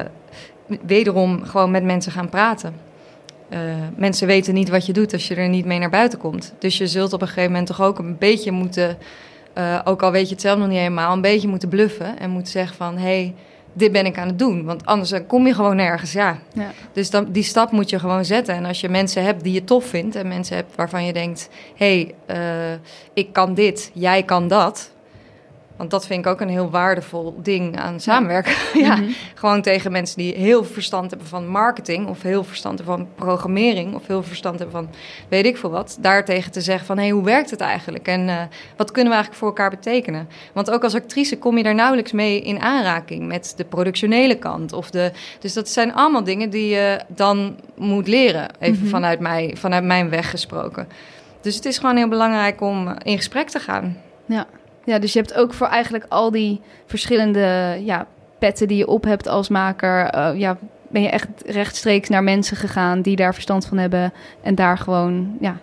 wederom 0.86 1.44
gewoon 1.44 1.72
met 1.72 1.84
mensen 1.84 2.12
gaan 2.12 2.30
praten. 2.30 2.74
Uh, 3.50 3.60
mensen 3.96 4.28
weten 4.28 4.54
niet 4.54 4.70
wat 4.70 4.86
je 4.86 4.94
doet 4.94 5.14
als 5.14 5.28
je 5.28 5.36
er 5.36 5.50
niet 5.50 5.66
mee 5.66 5.80
naar 5.80 5.90
buiten 5.90 6.20
komt. 6.20 6.54
Dus 6.60 6.78
je 6.78 6.88
zult 6.88 7.14
op 7.14 7.22
een 7.22 7.28
gegeven 7.28 7.52
moment 7.52 7.68
toch 7.68 7.82
ook 7.82 8.00
een 8.00 8.18
beetje 8.18 8.52
moeten, 8.52 8.98
ook 9.84 10.04
al 10.04 10.12
weet 10.12 10.28
je 10.28 10.34
het 10.34 10.42
zelf 10.42 10.58
nog 10.60 10.68
niet 10.68 10.78
helemaal, 10.78 11.14
een 11.14 11.22
beetje 11.22 11.48
moeten 11.48 11.70
bluffen 11.70 12.20
en 12.20 12.30
moeten 12.30 12.52
zeggen 12.52 12.76
van 12.76 12.98
hey, 12.98 13.34
dit 13.74 13.92
ben 13.92 14.06
ik 14.06 14.18
aan 14.18 14.28
het 14.28 14.40
doen. 14.40 14.66
Want 14.66 14.86
anders 14.86 15.14
kom 15.28 15.48
je 15.48 15.54
gewoon 15.54 15.76
nergens. 15.76 16.12
Ja. 16.12 16.40
ja. 16.54 16.72
Dus 16.94 17.10
dan, 17.10 17.32
die 17.32 17.44
stap 17.44 17.72
moet 17.72 17.90
je 17.90 18.00
gewoon 18.00 18.26
zetten. 18.26 18.56
En 18.56 18.66
als 18.66 18.82
je 18.82 18.90
mensen 18.90 19.24
hebt 19.24 19.44
die 19.44 19.54
je 19.54 19.64
tof 19.64 19.86
vindt 19.86 20.16
en 20.16 20.28
mensen 20.28 20.56
hebt 20.56 20.76
waarvan 20.76 21.06
je 21.06 21.14
denkt: 21.14 21.50
hé, 21.76 22.14
hey, 22.26 22.38
uh, 22.38 22.80
ik 23.14 23.34
kan 23.34 23.54
dit, 23.54 23.92
jij 23.94 24.24
kan 24.24 24.48
dat. 24.48 24.92
Want 25.78 25.92
dat 25.92 26.06
vind 26.06 26.26
ik 26.26 26.32
ook 26.32 26.42
een 26.42 26.50
heel 26.50 26.70
waardevol 26.70 27.40
ding 27.44 27.80
aan 27.80 28.00
samenwerken. 28.00 28.54
Ja. 28.74 28.96
Mhm. 28.96 29.10
Gewoon 29.36 29.62
tegen 29.62 29.92
mensen 29.92 30.18
die 30.18 30.34
heel 30.34 30.64
verstand 30.64 31.10
hebben 31.10 31.28
van 31.28 31.48
marketing, 31.48 32.08
of 32.08 32.22
heel 32.22 32.44
verstand 32.44 32.78
hebben 32.78 32.98
van 32.98 33.08
programmering, 33.16 33.96
of 33.96 34.08
heel 34.08 34.24
verstand 34.24 34.60
hebben 34.60 34.76
van 34.76 34.90
weet 35.30 35.46
ik 35.46 35.58
veel 35.58 35.70
wat. 35.70 35.98
Daartegen 36.00 36.52
te 36.52 36.62
zeggen 36.62 36.86
van 36.86 36.98
hé, 36.98 37.04
hey, 37.04 37.12
hoe 37.12 37.24
werkt 37.24 37.50
het 37.50 37.60
eigenlijk? 37.60 38.08
En 38.08 38.28
uh, 38.28 38.42
wat 38.76 38.92
kunnen 38.92 39.10
we 39.10 39.18
eigenlijk 39.18 39.34
voor 39.34 39.48
elkaar 39.48 39.70
betekenen? 39.70 40.30
Want 40.54 40.72
ook 40.72 40.84
als 40.84 40.96
actrice 40.96 41.38
kom 41.38 41.58
je 41.58 41.64
daar 41.64 41.76
nauwelijks 41.76 42.12
mee 42.12 42.42
in 42.42 42.60
aanraking 42.60 43.28
met 43.28 43.54
de 43.56 43.64
productionele 43.66 44.36
kant. 44.36 44.74
Of 44.74 44.90
de, 44.90 45.12
dus 45.40 45.54
dat 45.54 45.70
zijn 45.70 45.94
allemaal 45.94 46.24
dingen 46.24 46.50
die 46.50 46.68
je 46.68 47.00
dan 47.08 47.60
moet 47.76 48.08
leren, 48.08 48.50
even 48.60 48.84
mm 48.84 48.90
vanuit, 48.90 49.20
mij, 49.20 49.56
vanuit 49.58 49.84
mijn 49.84 50.10
weg 50.10 50.30
gesproken. 50.30 50.88
Dus 51.42 51.56
het 51.56 51.66
is 51.66 51.78
gewoon 51.78 51.96
heel 51.96 52.08
belangrijk 52.08 52.62
om 52.62 52.96
in 53.04 53.18
gesprek 53.18 53.50
te 53.50 53.60
gaan. 53.60 53.98
Ja. 54.26 54.48
Ja, 54.86 55.00
dus 55.00 55.14
je 55.14 55.20
hebt 55.20 55.34
ook 55.34 55.54
voor 55.54 55.68
eigenlijk 55.68 56.06
al 56.10 56.32
die 56.32 56.62
verschillende 56.86 57.78
ja, 57.84 58.08
petten 58.40 58.68
die 58.68 58.78
je 58.78 58.88
op 58.88 59.04
hebt 59.04 59.28
als 59.28 59.50
maker, 59.50 60.16
uh, 60.16 60.40
ja, 60.40 60.58
ben 60.88 61.02
je 61.02 61.10
echt 61.10 61.28
rechtstreeks 61.46 62.10
naar 62.10 62.24
mensen 62.24 62.58
gegaan 62.58 63.02
die 63.02 63.16
daar 63.16 63.34
verstand 63.34 63.66
van 63.66 63.78
hebben 63.78 64.14
en 64.42 64.56
daar 64.56 64.78
gewoon 64.78 65.38
ja, 65.40 65.58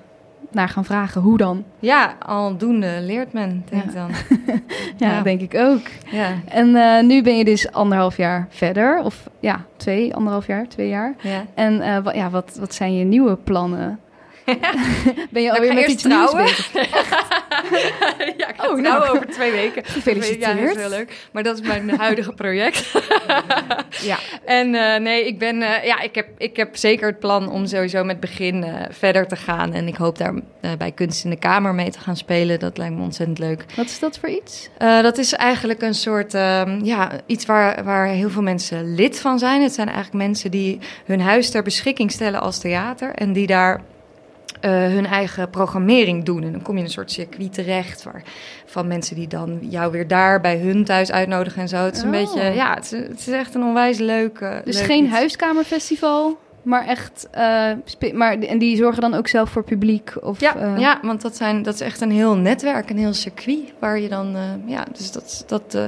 naar 0.50 0.68
gaan 0.68 0.84
vragen. 0.84 1.20
Hoe 1.20 1.36
dan? 1.36 1.64
Ja, 1.78 2.16
aldoende 2.18 2.98
leert 3.00 3.32
men, 3.32 3.64
denk 3.70 3.84
ik 3.84 3.94
dan. 3.94 4.10
ja, 4.96 5.10
ja, 5.10 5.22
denk 5.22 5.40
ik 5.40 5.54
ook. 5.54 5.86
Ja. 6.10 6.32
En 6.48 6.68
uh, 6.68 7.02
nu 7.02 7.22
ben 7.22 7.36
je 7.36 7.44
dus 7.44 7.72
anderhalf 7.72 8.16
jaar 8.16 8.46
verder, 8.48 9.02
of 9.04 9.28
ja, 9.40 9.64
twee, 9.76 10.14
anderhalf 10.14 10.46
jaar, 10.46 10.68
twee 10.68 10.88
jaar. 10.88 11.14
Ja. 11.20 11.44
En 11.54 11.74
uh, 11.74 12.14
ja, 12.14 12.30
wat, 12.30 12.56
wat 12.60 12.74
zijn 12.74 12.96
je 12.96 13.04
nieuwe 13.04 13.36
plannen? 13.36 13.98
ben 15.30 15.42
je 15.42 15.52
alweer 15.52 15.74
met 15.74 15.86
iets 15.86 16.02
trouwen? 16.02 16.44
nieuws 16.44 16.70
ja, 18.36 18.48
ik 18.48 18.54
ga 18.56 18.68
oh, 18.68 18.80
nou, 18.80 19.08
over 19.08 19.26
twee 19.26 19.50
weken. 19.50 19.84
Gefeliciteerd. 19.98 20.40
Ja, 20.40 20.54
dat 20.54 20.76
is 20.76 20.76
heel 20.76 20.88
leuk. 20.88 21.28
Maar 21.32 21.42
dat 21.42 21.58
is 21.58 21.66
mijn 21.66 21.90
huidige 21.90 22.32
project. 22.32 22.92
ja. 24.00 24.18
En 24.44 24.74
uh, 24.74 24.96
nee, 24.96 25.26
ik 25.26 25.38
ben, 25.38 25.56
uh, 25.56 25.84
ja, 25.84 26.00
ik 26.00 26.14
heb, 26.14 26.28
ik 26.38 26.56
heb 26.56 26.76
zeker 26.76 27.06
het 27.06 27.18
plan 27.18 27.50
om 27.50 27.66
sowieso 27.66 28.04
met 28.04 28.20
begin 28.20 28.64
uh, 28.64 28.74
verder 28.90 29.26
te 29.26 29.36
gaan. 29.36 29.72
En 29.72 29.86
ik 29.86 29.96
hoop 29.96 30.18
daar 30.18 30.34
bij 30.78 30.92
Kunst 30.92 31.24
in 31.24 31.30
de 31.30 31.36
Kamer 31.36 31.74
mee 31.74 31.90
te 31.90 32.00
gaan 32.00 32.16
spelen. 32.16 32.58
Dat 32.58 32.78
lijkt 32.78 32.94
me 32.94 33.02
ontzettend 33.02 33.38
leuk. 33.38 33.64
Wat 33.76 33.86
is 33.86 33.98
dat 33.98 34.18
voor 34.18 34.28
iets? 34.28 34.68
dat 34.78 35.18
is 35.18 35.32
eigenlijk 35.32 35.82
een 35.82 35.94
soort, 35.94 36.34
ehm, 36.34 36.84
ja, 36.84 37.10
iets 37.26 37.46
waar, 37.46 37.84
waar 37.84 38.06
heel 38.06 38.30
veel 38.30 38.42
mensen 38.42 38.94
lid 38.94 39.20
van 39.20 39.38
zijn. 39.38 39.62
Het 39.62 39.74
zijn 39.74 39.88
eigenlijk 39.88 40.24
mensen 40.24 40.50
die 40.50 40.78
hun 41.04 41.20
huis 41.20 41.50
ter 41.50 41.62
beschikking 41.62 42.12
stellen 42.12 42.40
als 42.40 42.58
theater. 42.58 43.14
En 43.14 43.32
die 43.32 43.46
daar 43.46 43.80
uh, 44.64 44.70
hun 44.70 45.06
eigen 45.06 45.50
programmering 45.50 46.24
doen. 46.24 46.42
En 46.42 46.52
dan 46.52 46.62
kom 46.62 46.74
je 46.74 46.80
in 46.80 46.86
een 46.86 46.92
soort 46.92 47.12
circuit 47.12 47.52
terecht 47.52 48.02
waar, 48.02 48.22
van 48.66 48.86
mensen 48.86 49.16
die 49.16 49.28
dan 49.28 49.58
jou 49.60 49.92
weer 49.92 50.08
daar 50.08 50.40
bij 50.40 50.58
hun 50.58 50.84
thuis 50.84 51.12
uitnodigen 51.12 51.62
en 51.62 51.68
zo. 51.68 51.76
Het 51.76 51.96
is 51.96 52.02
een 52.02 52.14
oh. 52.14 52.20
beetje, 52.20 52.42
ja, 52.42 52.74
het 52.74 52.84
is, 52.84 52.90
het 52.90 53.18
is, 53.18 53.28
echt 53.28 53.54
een 53.54 53.62
onwijs 53.62 53.98
leuk. 53.98 54.62
dus 54.64 54.80
geen 54.80 55.08
huiskamerfestival? 55.08 56.38
Maar 56.68 56.86
echt. 56.86 57.28
Uh, 57.34 58.12
maar, 58.12 58.38
en 58.38 58.58
die 58.58 58.76
zorgen 58.76 59.00
dan 59.00 59.14
ook 59.14 59.28
zelf 59.28 59.50
voor 59.50 59.64
publiek? 59.64 60.12
Of, 60.20 60.40
ja, 60.40 60.56
uh... 60.56 60.78
ja, 60.78 60.98
want 61.02 61.20
dat, 61.20 61.36
zijn, 61.36 61.62
dat 61.62 61.74
is 61.74 61.80
echt 61.80 62.00
een 62.00 62.10
heel 62.10 62.36
netwerk, 62.36 62.90
een 62.90 62.98
heel 62.98 63.14
circuit. 63.14 63.72
Waar 63.78 64.00
je 64.00 64.08
dan. 64.08 64.36
Uh, 64.36 64.42
ja, 64.66 64.86
dus 64.96 65.12
dat. 65.12 65.44
dat 65.46 65.78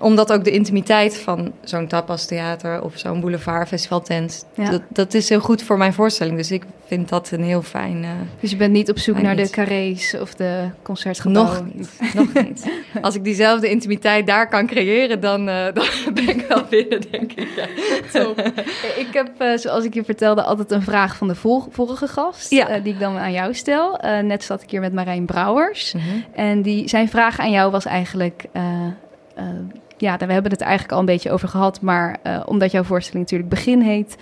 omdat 0.00 0.32
ook 0.32 0.44
de 0.44 0.50
intimiteit 0.50 1.18
van 1.18 1.52
zo'n 1.64 1.86
tapastheater 1.86 2.82
of 2.82 2.98
zo'n 2.98 3.20
boulevardfestivaltent. 3.20 4.46
Ja. 4.54 4.70
Dat, 4.70 4.82
dat 4.88 5.14
is 5.14 5.28
heel 5.28 5.40
goed 5.40 5.62
voor 5.62 5.78
mijn 5.78 5.92
voorstelling. 5.92 6.36
Dus 6.36 6.50
ik 6.50 6.64
vind 6.86 7.08
dat 7.08 7.30
een 7.30 7.42
heel 7.42 7.62
fijn. 7.62 8.04
dus 8.40 8.50
je 8.50 8.56
bent 8.56 8.72
niet 8.72 8.90
op 8.90 8.98
zoek 8.98 9.22
naar 9.22 9.36
de 9.36 9.50
carrés 9.50 10.14
of 10.20 10.34
de 10.34 10.68
concertgebouwen? 10.82 11.54
Nog 11.54 11.74
niet. 11.74 12.14
nog 12.14 12.44
niet. 12.44 12.70
Als 13.02 13.14
ik 13.14 13.24
diezelfde 13.24 13.70
intimiteit 13.70 14.26
daar 14.26 14.48
kan 14.48 14.66
creëren, 14.66 15.20
dan, 15.20 15.46
dan 15.76 15.86
ben 16.14 16.28
ik 16.28 16.44
wel 16.48 16.64
binnen, 16.70 17.00
denk 17.10 17.32
ik. 17.32 17.48
Ja. 17.56 17.66
Top. 18.12 18.38
ik 18.96 19.08
heb, 19.12 19.58
zoals 19.58 19.84
ik 19.84 19.94
je 19.94 20.04
vertelde 20.04 20.19
altijd 20.26 20.70
een 20.70 20.82
vraag 20.82 21.16
van 21.16 21.28
de 21.28 21.34
vorige 21.70 22.08
gast, 22.08 22.50
ja. 22.50 22.76
uh, 22.76 22.84
die 22.84 22.92
ik 22.92 23.00
dan 23.00 23.16
aan 23.16 23.32
jou 23.32 23.54
stel. 23.54 24.04
Uh, 24.04 24.18
net 24.18 24.44
zat 24.44 24.62
ik 24.62 24.70
hier 24.70 24.80
met 24.80 24.92
Marijn 24.92 25.26
Brouwers. 25.26 25.92
Mm 25.92 26.00
-hmm. 26.00 26.24
En 26.34 26.62
die, 26.62 26.88
zijn 26.88 27.08
vraag 27.08 27.38
aan 27.38 27.50
jou 27.50 27.70
was 27.70 27.84
eigenlijk... 27.84 28.44
Uh, 28.52 28.62
ja, 29.96 30.16
we 30.16 30.32
hebben 30.32 30.50
het 30.50 30.60
eigenlijk 30.60 30.92
al 30.92 30.98
een 30.98 31.04
beetje 31.04 31.30
over 31.30 31.48
gehad, 31.48 31.80
maar 31.80 32.16
omdat 32.44 32.70
jouw 32.70 32.82
voorstelling 32.82 33.22
natuurlijk 33.22 33.50
Begin 33.50 33.80
heet, 33.80 34.16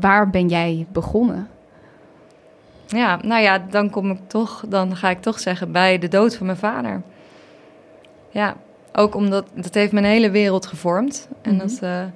waar 0.00 0.30
ben 0.30 0.48
jij 0.48 0.86
begonnen? 0.92 1.48
Ja, 2.86 3.18
nou 3.22 3.42
ja, 3.42 3.58
dan 3.70 3.90
kom 3.90 4.10
ik 4.10 4.18
toch, 4.26 4.64
dan 4.68 4.96
ga 4.96 5.10
ik 5.10 5.20
toch 5.20 5.38
zeggen 5.38 5.72
bij 5.72 5.98
de 5.98 6.08
dood 6.08 6.36
van 6.36 6.46
mijn 6.46 6.58
vader. 6.58 7.02
Ja, 8.30 8.56
ook 8.92 9.14
omdat 9.14 9.46
dat 9.54 9.74
heeft 9.74 9.92
mijn 9.92 10.04
hele 10.04 10.30
wereld 10.30 10.66
gevormd. 10.66 11.28
En 11.42 11.52
mm 11.52 11.58
-hmm. 11.58 11.68
dat 11.80 12.10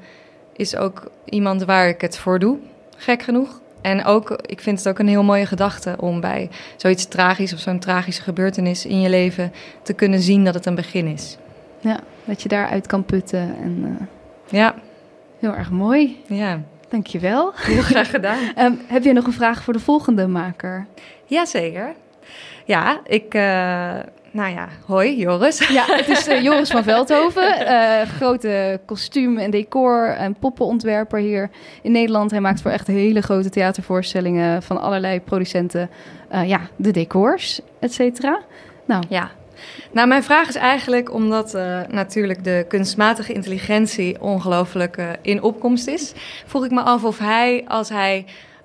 is 0.53 0.76
ook 0.76 1.11
iemand 1.25 1.64
waar 1.64 1.88
ik 1.88 2.00
het 2.00 2.19
voor 2.19 2.38
doe 2.38 2.59
gek 2.96 3.22
genoeg. 3.22 3.60
En 3.80 4.04
ook, 4.04 4.30
ik 4.30 4.60
vind 4.60 4.78
het 4.78 4.88
ook 4.88 4.98
een 4.98 5.08
heel 5.08 5.22
mooie 5.22 5.46
gedachte 5.46 5.94
om 5.98 6.20
bij 6.20 6.50
zoiets 6.76 7.06
tragisch 7.06 7.52
of 7.52 7.58
zo'n 7.58 7.78
tragische 7.78 8.22
gebeurtenis 8.22 8.86
in 8.86 9.00
je 9.00 9.08
leven 9.08 9.52
te 9.82 9.92
kunnen 9.92 10.20
zien 10.20 10.44
dat 10.44 10.54
het 10.54 10.66
een 10.66 10.74
begin 10.74 11.06
is. 11.06 11.36
Ja, 11.80 12.00
dat 12.24 12.42
je 12.42 12.48
daaruit 12.48 12.86
kan 12.86 13.04
putten. 13.04 13.56
En, 13.62 13.78
uh, 13.84 14.06
ja. 14.60 14.74
Heel 15.38 15.54
erg 15.54 15.70
mooi. 15.70 16.22
Ja. 16.26 16.60
Dankjewel. 16.88 17.52
Heel 17.54 17.82
graag 17.82 18.10
gedaan. 18.10 18.38
um, 18.58 18.80
heb 18.86 19.04
je 19.04 19.12
nog 19.12 19.26
een 19.26 19.32
vraag 19.32 19.62
voor 19.62 19.72
de 19.72 19.80
volgende 19.80 20.26
maker? 20.26 20.86
Jazeker. 21.24 21.94
Ja, 22.64 23.00
ik, 23.04 23.34
uh, 23.34 23.98
nou 24.35 24.55
ja, 24.55 24.69
hoi 24.87 25.17
Joris. 25.17 25.69
Ja, 25.69 25.85
het 25.87 26.09
is 26.09 26.29
uh, 26.29 26.43
Joris 26.43 26.71
van 26.71 26.83
Veldhoven, 26.83 27.62
uh, 27.62 28.00
grote 28.17 28.81
kostuum- 28.87 29.38
en 29.38 29.50
decor- 29.50 30.14
en 30.17 30.35
poppenontwerper 30.35 31.19
hier 31.19 31.50
in 31.83 31.93
Nederland. 31.93 32.31
Hij 32.31 32.41
maakt 32.41 32.62
voor 32.62 32.71
echt 32.71 32.87
hele 32.87 33.21
grote 33.21 33.50
theatervoorstellingen 33.50 34.62
van 34.62 34.81
allerlei 34.81 35.21
producenten, 35.21 35.91
uh, 36.33 36.49
ja, 36.49 36.61
de 36.76 36.91
decors, 36.91 37.61
et 37.81 37.93
cetera. 37.93 38.41
Nou, 38.85 39.05
ja. 39.09 39.31
Nou, 39.93 40.09
mijn 40.09 40.23
vraag 40.23 40.49
is 40.49 40.57
eigenlijk 40.57 41.12
omdat 41.12 41.53
natuurlijk 41.88 42.45
de 42.45 42.64
kunstmatige 42.69 43.33
intelligentie 43.33 44.21
ongelooflijk 44.21 45.19
in 45.23 45.43
opkomst 45.43 45.87
is. 45.87 46.12
Vroeg 46.47 46.64
ik 46.64 46.71
me 46.71 46.81
af 46.81 47.05
of 47.05 47.19
hij, 47.19 47.64
als 47.67 47.88
hij 47.88 48.25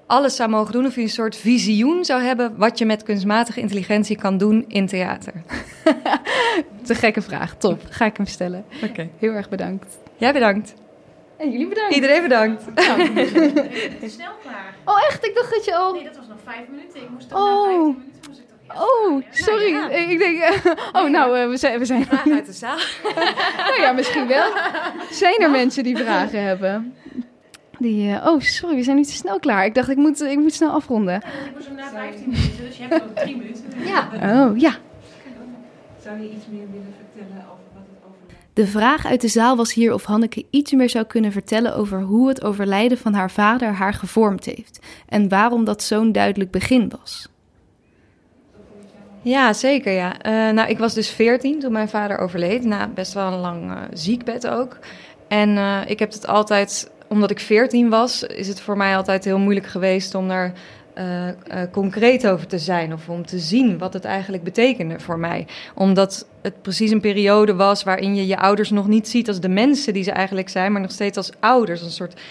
alles 0.09 0.35
zou 0.35 0.49
mogen 0.49 0.73
doen 0.73 0.85
of 0.85 0.95
je 0.95 1.01
een 1.01 1.09
soort 1.09 1.35
visioen 1.35 2.05
zou 2.05 2.21
hebben 2.21 2.57
wat 2.57 2.77
je 2.77 2.85
met 2.85 3.03
kunstmatige 3.03 3.59
intelligentie 3.59 4.15
kan 4.15 4.37
doen 4.37 4.65
in 4.67 4.87
theater? 4.87 5.33
dat 5.83 6.83
is 6.83 6.89
een 6.89 6.95
gekke 6.95 7.21
vraag. 7.21 7.55
Top. 7.55 7.81
Ga 7.89 8.05
ik 8.05 8.17
hem 8.17 8.25
stellen. 8.25 8.65
Oké. 8.83 9.09
Heel 9.17 9.31
erg 9.31 9.49
bedankt. 9.49 9.97
Jij 10.17 10.33
bedankt. 10.33 10.73
En 11.37 11.51
jullie 11.51 11.67
bedankt. 11.67 11.95
Iedereen 11.95 12.21
bedankt. 12.21 12.63
Nou, 12.75 14.09
snel 14.09 14.31
klaar. 14.41 14.75
Oh, 14.85 15.03
echt? 15.07 15.25
Ik 15.25 15.35
dacht 15.35 15.51
dat 15.51 15.65
je 15.65 15.75
al... 15.75 15.93
Nee, 15.93 16.03
dat 16.03 16.17
was 16.17 16.27
nog 16.27 16.37
vijf 16.43 16.67
minuten. 16.69 17.01
Ik 17.01 17.09
moest 17.09 17.29
toch 17.29 17.39
oh. 17.39 17.55
na 17.55 17.63
vijf 17.63 17.77
minuten 17.77 18.03
moest 18.27 18.39
ik 18.39 18.45
toch 18.67 18.81
Oh, 18.81 19.23
sorry. 19.31 19.75
Ik 20.11 20.19
denk, 20.19 20.37
uh, 20.37 20.73
oh, 20.91 21.09
nou, 21.09 21.39
uh, 21.39 21.49
we 21.49 21.57
zijn... 21.57 21.79
We 21.79 21.85
zijn... 21.85 22.05
Vragen 22.05 22.33
uit 22.33 22.45
de 22.45 22.53
zaal. 22.53 22.77
nou 23.67 23.81
ja, 23.81 23.91
misschien 23.91 24.27
wel. 24.27 24.53
Zijn 25.11 25.41
er 25.41 25.51
mensen 25.51 25.83
die 25.83 25.97
vragen 25.97 26.43
hebben? 26.43 26.95
Die, 27.79 28.09
uh, 28.09 28.25
oh, 28.25 28.39
sorry, 28.39 28.75
we 28.75 28.83
zijn 28.83 28.95
niet 28.95 29.07
te 29.07 29.13
snel 29.13 29.39
klaar. 29.39 29.65
Ik 29.65 29.73
dacht, 29.73 29.89
ik 29.89 29.97
moet, 29.97 30.21
ik 30.21 30.37
moet 30.37 30.53
snel 30.53 30.71
afronden. 30.71 31.13
Ja, 31.13 31.19
ik 31.19 31.55
was 31.55 31.65
hem 31.65 31.75
na 31.75 31.89
15 31.89 32.29
minuten, 32.29 32.65
dus 32.65 32.77
je 32.77 32.83
hebt 32.83 33.03
nog 33.03 33.23
drie 33.23 33.37
minuten. 33.37 33.63
Ja. 33.85 34.09
Oh, 34.13 34.57
ja. 34.57 34.77
Zou 36.03 36.21
je 36.21 36.31
iets 36.31 36.45
meer 36.51 36.67
willen 36.71 36.93
vertellen 36.97 37.43
over 37.43 37.63
wat 37.73 37.83
het 37.89 38.03
overlijden? 38.05 38.37
De 38.53 38.67
vraag 38.67 39.05
uit 39.05 39.21
de 39.21 39.27
zaal 39.27 39.55
was 39.55 39.73
hier 39.73 39.93
of 39.93 40.03
Hanneke 40.03 40.45
iets 40.49 40.71
meer 40.71 40.89
zou 40.89 41.05
kunnen 41.05 41.31
vertellen 41.31 41.75
over 41.75 42.01
hoe 42.01 42.27
het 42.27 42.43
overlijden 42.43 42.97
van 42.97 43.13
haar 43.13 43.31
vader 43.31 43.71
haar 43.71 43.93
gevormd 43.93 44.45
heeft. 44.45 44.79
En 45.07 45.29
waarom 45.29 45.65
dat 45.65 45.83
zo'n 45.83 46.11
duidelijk 46.11 46.51
begin 46.51 46.91
was. 46.99 47.27
Ja, 49.21 49.53
zeker 49.53 49.93
ja. 49.93 50.25
Uh, 50.25 50.53
nou, 50.53 50.69
ik 50.69 50.77
was 50.77 50.93
dus 50.93 51.09
14 51.09 51.59
toen 51.59 51.71
mijn 51.71 51.89
vader 51.89 52.17
overleed. 52.17 52.63
Na 52.63 52.87
best 52.87 53.13
wel 53.13 53.33
een 53.33 53.39
lang 53.39 53.71
uh, 53.71 53.81
ziekbed 53.93 54.47
ook. 54.47 54.77
En 55.27 55.49
uh, 55.49 55.81
ik 55.85 55.99
heb 55.99 56.11
het 56.11 56.27
altijd 56.27 56.91
omdat 57.09 57.31
ik 57.31 57.39
14 57.39 57.89
was, 57.89 58.23
is 58.23 58.47
het 58.47 58.61
voor 58.61 58.77
mij 58.77 58.95
altijd 58.95 59.23
heel 59.23 59.39
moeilijk 59.39 59.67
geweest 59.67 60.15
om 60.15 60.27
daar 60.27 60.53
uh, 60.97 61.27
uh, 61.27 61.33
concreet 61.71 62.27
over 62.27 62.47
te 62.47 62.59
zijn. 62.59 62.93
Of 62.93 63.09
om 63.09 63.25
te 63.25 63.39
zien 63.39 63.77
wat 63.77 63.93
het 63.93 64.05
eigenlijk 64.05 64.43
betekende 64.43 64.99
voor 64.99 65.19
mij. 65.19 65.47
Omdat 65.75 66.27
het 66.41 66.61
precies 66.61 66.91
een 66.91 67.01
periode 67.01 67.55
was 67.55 67.83
waarin 67.83 68.15
je 68.15 68.27
je 68.27 68.37
ouders 68.37 68.69
nog 68.69 68.87
niet 68.87 69.07
ziet 69.07 69.27
als 69.27 69.39
de 69.39 69.49
mensen 69.49 69.93
die 69.93 70.03
ze 70.03 70.11
eigenlijk 70.11 70.49
zijn, 70.49 70.71
maar 70.71 70.81
nog 70.81 70.91
steeds 70.91 71.17
als 71.17 71.31
ouders. 71.39 71.81
Een 71.81 71.91
soort 71.91 72.21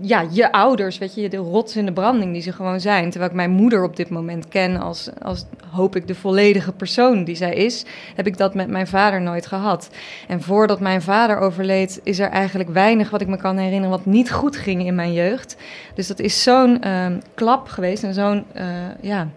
ja, 0.00 0.26
je 0.30 0.52
ouders, 0.52 0.98
weet 0.98 1.14
je, 1.14 1.28
de 1.28 1.36
rots 1.36 1.76
in 1.76 1.86
de 1.86 1.92
branding 1.92 2.32
die 2.32 2.42
ze 2.42 2.52
gewoon 2.52 2.80
zijn. 2.80 3.10
Terwijl 3.10 3.30
ik 3.30 3.36
mijn 3.36 3.50
moeder 3.50 3.82
op 3.82 3.96
dit 3.96 4.08
moment 4.08 4.48
ken 4.48 4.76
als, 4.76 5.10
als 5.22 5.44
hoop 5.70 5.96
ik 5.96 6.06
de 6.06 6.14
volledige 6.14 6.72
persoon 6.72 7.24
die 7.24 7.34
zij 7.34 7.54
is, 7.54 7.84
heb 8.14 8.26
ik 8.26 8.36
dat 8.36 8.54
met 8.54 8.68
mijn 8.68 8.86
vader 8.86 9.20
nooit 9.20 9.46
gehad. 9.46 9.90
En 10.28 10.42
voordat 10.42 10.80
mijn 10.80 11.02
vader 11.02 11.38
overleed, 11.38 12.00
is 12.02 12.18
er 12.18 12.28
eigenlijk 12.28 12.70
weinig 12.70 13.10
wat 13.10 13.20
ik 13.20 13.28
me 13.28 13.36
kan 13.36 13.56
herinneren 13.56 13.90
wat 13.90 14.06
niet 14.06 14.32
goed 14.32 14.56
ging 14.56 14.86
in 14.86 14.94
mijn 14.94 15.12
jeugd. 15.12 15.56
Dus 15.94 16.06
dat 16.06 16.18
is 16.18 16.42
zo'n 16.42 16.80
ehm, 16.80 17.20
klap 17.34 17.68
geweest 17.68 18.02
en 18.02 18.14
zo'n, 18.14 18.44
uh, 18.56 18.62
ja 19.00 19.28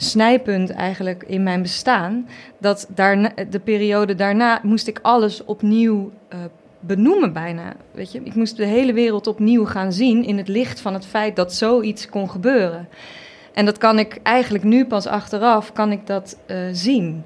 snijpunt 0.00 0.70
eigenlijk 0.70 1.24
in 1.26 1.42
mijn 1.42 1.62
bestaan. 1.62 2.28
Dat 2.58 2.86
daarna, 2.94 3.32
de 3.50 3.60
periode 3.60 4.14
daarna 4.14 4.60
moest 4.62 4.86
ik 4.86 4.98
alles 5.02 5.44
opnieuw 5.44 6.10
uh, 6.32 6.38
benoemen 6.80 7.32
bijna. 7.32 7.74
Weet 7.90 8.12
je? 8.12 8.20
Ik 8.22 8.34
moest 8.34 8.56
de 8.56 8.64
hele 8.64 8.92
wereld 8.92 9.26
opnieuw 9.26 9.64
gaan 9.64 9.92
zien 9.92 10.24
in 10.24 10.38
het 10.38 10.48
licht 10.48 10.80
van 10.80 10.94
het 10.94 11.06
feit 11.06 11.36
dat 11.36 11.54
zoiets 11.54 12.08
kon 12.08 12.30
gebeuren. 12.30 12.88
En 13.52 13.64
dat 13.64 13.78
kan 13.78 13.98
ik 13.98 14.18
eigenlijk 14.22 14.64
nu 14.64 14.86
pas 14.86 15.06
achteraf, 15.06 15.72
kan 15.72 15.92
ik 15.92 16.06
dat 16.06 16.36
uh, 16.46 16.56
zien. 16.72 17.24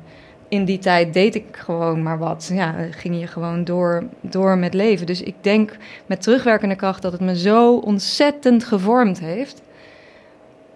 In 0.48 0.64
die 0.64 0.78
tijd 0.78 1.12
deed 1.12 1.34
ik 1.34 1.44
gewoon 1.56 2.02
maar 2.02 2.18
wat. 2.18 2.50
Ja, 2.52 2.74
ging 2.90 3.20
je 3.20 3.26
gewoon 3.26 3.64
door, 3.64 4.04
door 4.20 4.58
met 4.58 4.74
leven. 4.74 5.06
Dus 5.06 5.22
ik 5.22 5.34
denk 5.40 5.76
met 6.06 6.22
terugwerkende 6.22 6.76
kracht 6.76 7.02
dat 7.02 7.12
het 7.12 7.20
me 7.20 7.38
zo 7.38 7.76
ontzettend 7.76 8.64
gevormd 8.64 9.20
heeft. 9.20 9.62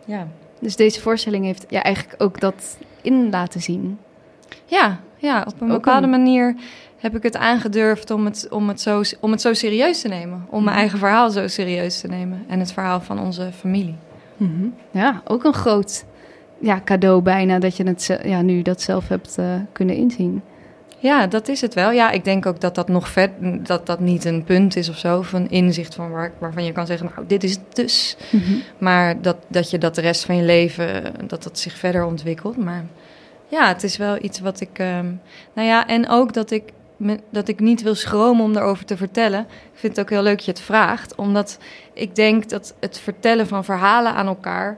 Ja. 0.05 0.29
Dus 0.61 0.77
deze 0.77 1.01
voorstelling 1.01 1.45
heeft 1.45 1.67
ja, 1.69 1.83
eigenlijk 1.83 2.23
ook 2.23 2.41
dat 2.41 2.79
in 3.03 3.31
laten 3.31 3.61
zien. 3.61 3.99
Ja, 4.65 5.01
ja 5.17 5.45
op 5.47 5.61
een 5.61 5.69
bepaalde 5.69 6.07
manier 6.07 6.55
heb 7.07 7.17
ik 7.17 7.23
het 7.23 7.37
aangedurfd 7.37 8.11
om 8.11 8.25
het, 8.25 8.47
om, 8.51 8.69
het 8.69 8.81
zo, 8.81 9.03
om 9.21 9.31
het 9.31 9.41
zo 9.41 9.55
serieus 9.55 10.01
te 10.01 10.09
nemen. 10.09 10.47
Om 10.51 10.65
mijn 10.65 10.65
mhm. 10.65 10.79
eigen 10.79 10.99
verhaal 10.99 11.31
zo 11.31 11.49
serieus 11.49 12.01
te 12.01 12.09
nemen. 12.09 12.45
En 12.49 12.59
het 12.59 12.73
verhaal 12.73 13.01
van 13.01 13.21
onze 13.21 13.51
familie. 13.59 13.97
Mhm. 14.37 14.67
Ja, 14.91 15.23
ook 15.27 15.45
een 15.45 15.55
groot 15.55 16.05
ja, 16.61 16.81
cadeau 16.85 17.23
bijna 17.23 17.59
dat 17.59 17.77
je 17.77 17.85
het 17.85 18.19
ja, 18.25 18.43
nu 18.43 18.63
dat 18.63 18.81
zelf 18.81 19.09
hebt 19.09 19.37
uh, 19.39 19.47
kunnen 19.73 19.97
inzien. 19.97 20.43
Ja, 20.99 21.27
dat 21.27 21.49
is 21.49 21.61
het 21.61 21.75
wel. 21.75 21.91
Ja, 21.91 22.11
ik 22.11 22.25
denk 22.25 22.47
ook 22.47 22.61
dat 22.61 22.75
dat 22.75 22.89
nog 22.89 23.09
vet, 23.09 23.31
dat 23.67 23.87
dat 23.87 24.01
niet 24.01 24.25
een 24.25 24.45
punt 24.45 24.77
is 24.77 24.89
of 24.89 24.99
zo, 24.99 25.23
van 25.23 25.49
inzicht 25.49 25.95
van 25.95 26.11
waar, 26.11 26.33
waarvan 26.39 26.65
je 26.65 26.73
kan 26.73 26.87
zeggen, 26.87 27.11
nou, 27.15 27.27
dit 27.27 27.45
is 27.45 27.51
het 27.51 27.75
dus. 27.77 28.17
Mhm. 28.31 28.55
Maar 28.79 29.23
dat, 29.23 29.37
dat 29.49 29.71
je 29.71 29.79
dat 29.79 29.95
de 29.95 30.01
rest 30.01 30.25
van 30.25 30.37
je 30.37 30.43
leven, 30.43 31.15
dat 31.27 31.43
dat 31.43 31.59
zich 31.59 31.79
verder 31.79 32.05
ontwikkelt. 32.05 32.57
Maar 32.57 32.85
ja, 33.49 33.69
het 33.69 33.83
is 33.83 33.97
wel 33.97 34.19
iets 34.25 34.41
wat 34.41 34.61
ik, 34.61 34.79
um, 34.79 35.21
nou 35.53 35.69
ja, 35.69 35.87
en 35.87 36.09
ook 36.09 36.33
dat 36.33 36.51
ik, 36.51 36.73
dat 37.31 37.49
ik 37.49 37.61
niet 37.61 37.83
wil 37.83 37.95
schromen 37.95 38.45
om 38.45 38.53
daarover 38.53 38.85
te 38.85 38.97
vertellen. 38.97 39.41
Ik 39.41 39.79
vind 39.79 39.97
het 39.97 40.05
ook 40.05 40.11
heel 40.11 40.23
leuk 40.23 40.37
dat 40.37 40.45
je 40.45 40.51
het 40.51 40.61
vraagt, 40.61 41.15
omdat 41.15 41.59
ik 41.93 42.15
denk 42.15 42.49
dat 42.49 42.75
het 42.81 42.99
vertellen 42.99 43.47
van 43.47 43.65
verhalen 43.65 44.15
aan 44.15 44.27
elkaar 44.27 44.77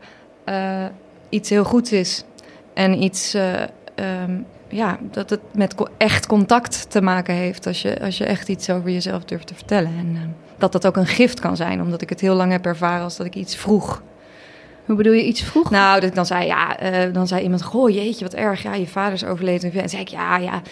uh, 0.49 0.85
iets 1.29 1.51
heel 1.51 1.65
goeds 1.65 1.93
is. 1.93 2.25
En 2.75 3.03
iets, 3.03 3.35
uh, 3.35 3.61
um, 4.23 4.47
ja, 4.69 4.99
dat 5.11 5.31
het 5.31 5.41
met 5.53 5.75
echt 5.97 6.27
contact 6.27 6.91
te 6.91 7.01
maken 7.01 7.35
heeft 7.35 7.67
als 7.67 7.83
je, 7.83 8.01
als 8.01 8.19
je 8.19 8.25
echt 8.25 8.49
iets 8.49 8.71
over 8.71 8.91
jezelf 8.91 9.25
durft 9.25 9.47
te 9.47 9.55
vertellen. 9.55 9.93
En 9.99 10.15
uh, 10.15 10.21
dat 10.59 10.73
dat 10.73 10.87
ook 10.87 10.97
een 10.97 11.07
gift 11.07 11.41
kan 11.41 11.57
zijn, 11.57 11.83
omdat 11.83 12.03
ik 12.03 12.09
het 12.09 12.21
heel 12.21 12.35
lang 12.35 12.53
heb 12.53 12.67
ervaren 12.67 13.03
als 13.03 13.17
dat 13.17 13.27
ik 13.27 13.35
iets 13.35 13.57
vroeg. 13.57 14.03
Hoe 14.88 14.97
bedoel 14.97 15.12
je 15.12 15.25
iets 15.25 15.42
vroeg? 15.42 15.71
Nou, 15.71 16.00
dat 16.00 16.09
ik 16.09 16.14
dan 16.14 16.26
zei, 16.26 16.47
ja, 16.47 16.83
uh, 16.83 17.12
dan 17.12 17.26
zei 17.26 17.42
iemand, 17.42 17.62
goh, 17.62 17.90
jeetje, 17.90 18.25
wat 18.25 18.35
erg, 18.35 18.62
ja, 18.62 18.75
je 18.75 18.87
vader 18.87 19.12
is 19.12 19.25
overleden. 19.25 19.73
En 19.73 19.88
zei 19.88 20.02
ik, 20.02 20.09
ja, 20.09 20.37
ja, 20.37 20.62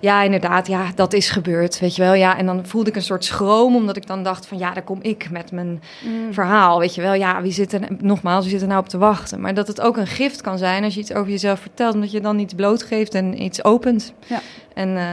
ja, 0.00 0.22
inderdaad, 0.22 0.66
ja, 0.66 0.86
dat 0.94 1.12
is 1.12 1.30
gebeurd, 1.30 1.80
weet 1.80 1.96
je 1.96 2.02
wel. 2.02 2.14
Ja, 2.14 2.38
en 2.38 2.46
dan 2.46 2.66
voelde 2.66 2.90
ik 2.90 2.96
een 2.96 3.02
soort 3.02 3.24
schroom, 3.24 3.74
omdat 3.74 3.96
ik 3.96 4.06
dan 4.06 4.22
dacht 4.22 4.46
van, 4.46 4.58
ja, 4.58 4.72
daar 4.72 4.82
kom 4.82 4.98
ik 5.02 5.30
met 5.30 5.52
mijn 5.52 5.82
mm. 6.04 6.32
verhaal, 6.32 6.78
weet 6.78 6.94
je 6.94 7.00
wel. 7.00 7.14
Ja, 7.14 7.42
wie 7.42 7.52
zit 7.52 7.72
er, 7.72 7.80
nogmaals, 7.98 8.44
wie 8.44 8.52
zit 8.52 8.62
er 8.62 8.68
nou 8.68 8.80
op 8.80 8.88
te 8.88 8.98
wachten? 8.98 9.40
Maar 9.40 9.54
dat 9.54 9.66
het 9.66 9.80
ook 9.80 9.96
een 9.96 10.06
gift 10.06 10.40
kan 10.40 10.58
zijn 10.58 10.84
als 10.84 10.94
je 10.94 11.00
iets 11.00 11.12
over 11.12 11.30
jezelf 11.30 11.60
vertelt, 11.60 11.94
omdat 11.94 12.10
je 12.10 12.20
dan 12.20 12.38
iets 12.38 12.54
blootgeeft 12.54 13.14
en 13.14 13.42
iets 13.42 13.64
opent. 13.64 14.12
Ja. 14.26 14.40
En 14.74 14.88
uh, 14.88 15.04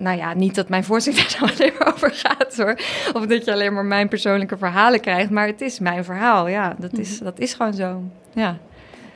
nou 0.00 0.16
ja, 0.16 0.34
niet 0.34 0.54
dat 0.54 0.68
mijn 0.68 0.84
voorzitter 0.84 1.26
daar 1.40 1.50
alleen 1.52 1.72
maar 1.78 1.92
over 1.94 2.10
gaat 2.12 2.56
hoor. 2.56 2.78
Of 3.12 3.26
dat 3.26 3.44
je 3.44 3.52
alleen 3.52 3.74
maar 3.74 3.84
mijn 3.84 4.08
persoonlijke 4.08 4.56
verhalen 4.56 5.00
krijgt. 5.00 5.30
Maar 5.30 5.46
het 5.46 5.60
is 5.60 5.78
mijn 5.78 6.04
verhaal. 6.04 6.48
Ja, 6.48 6.76
dat 6.78 6.98
is, 6.98 7.14
mhm. 7.14 7.24
dat 7.24 7.38
is 7.38 7.54
gewoon 7.54 7.74
zo. 7.74 8.02
Ja. 8.34 8.58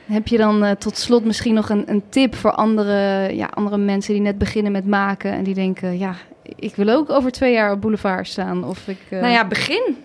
Heb 0.05 0.27
je 0.27 0.37
dan 0.37 0.63
uh, 0.63 0.71
tot 0.71 0.97
slot 0.97 1.25
misschien 1.25 1.53
nog 1.53 1.69
een, 1.69 1.83
een 1.85 2.03
tip 2.09 2.35
voor 2.35 2.51
andere, 2.51 3.29
ja, 3.35 3.49
andere 3.53 3.77
mensen 3.77 4.13
die 4.13 4.21
net 4.21 4.37
beginnen 4.37 4.71
met 4.71 4.87
maken 4.87 5.31
en 5.31 5.43
die 5.43 5.53
denken, 5.53 5.97
ja, 5.97 6.15
ik 6.55 6.75
wil 6.75 6.89
ook 6.89 7.09
over 7.09 7.31
twee 7.31 7.53
jaar 7.53 7.71
op 7.71 7.81
boulevard 7.81 8.27
staan? 8.27 8.63
Of 8.63 8.87
ik, 8.87 8.99
uh... 9.09 9.19
Nou 9.19 9.31
ja, 9.31 9.47
begin. 9.47 9.97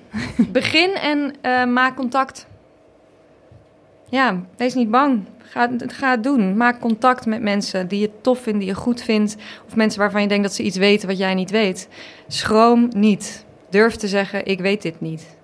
begin 0.48 0.94
en 0.94 1.34
uh, 1.42 1.64
maak 1.64 1.96
contact. 1.96 2.46
Ja, 4.10 4.40
wees 4.56 4.74
niet 4.74 4.90
bang. 4.90 5.24
Ga, 5.38 5.70
ga 5.86 6.10
het 6.10 6.22
doen. 6.22 6.56
Maak 6.56 6.80
contact 6.80 7.26
met 7.26 7.42
mensen 7.42 7.88
die 7.88 8.00
je 8.00 8.10
tof 8.20 8.42
vindt, 8.42 8.58
die 8.58 8.68
je 8.68 8.74
goed 8.74 9.02
vindt. 9.02 9.36
Of 9.66 9.76
mensen 9.76 10.00
waarvan 10.00 10.22
je 10.22 10.28
denkt 10.28 10.42
dat 10.42 10.54
ze 10.54 10.62
iets 10.62 10.76
weten 10.76 11.08
wat 11.08 11.18
jij 11.18 11.34
niet 11.34 11.50
weet. 11.50 11.88
Schroom 12.28 12.88
niet. 12.96 13.44
Durf 13.70 13.96
te 13.96 14.08
zeggen, 14.08 14.46
ik 14.46 14.60
weet 14.60 14.82
dit 14.82 15.00
niet. 15.00 15.36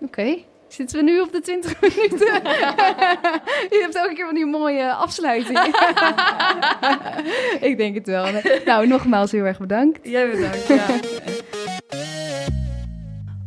Oké. 0.00 0.36
Zitten 0.68 0.98
we 0.98 1.04
nu 1.04 1.20
op 1.20 1.32
de 1.32 1.40
20 1.40 1.80
minuten? 1.80 2.18
je 3.72 3.78
hebt 3.82 3.94
elke 3.94 4.14
keer 4.14 4.24
van 4.24 4.34
die 4.34 4.46
mooie 4.46 4.92
afsluiting. 4.92 5.58
ik 7.70 7.76
denk 7.76 7.94
het 7.94 8.06
wel. 8.06 8.26
Nou, 8.64 8.86
nogmaals 8.86 9.32
heel 9.32 9.44
erg 9.44 9.58
bedankt. 9.58 9.98
Jij 10.02 10.30
bedankt, 10.30 10.66
ja. 10.66 10.86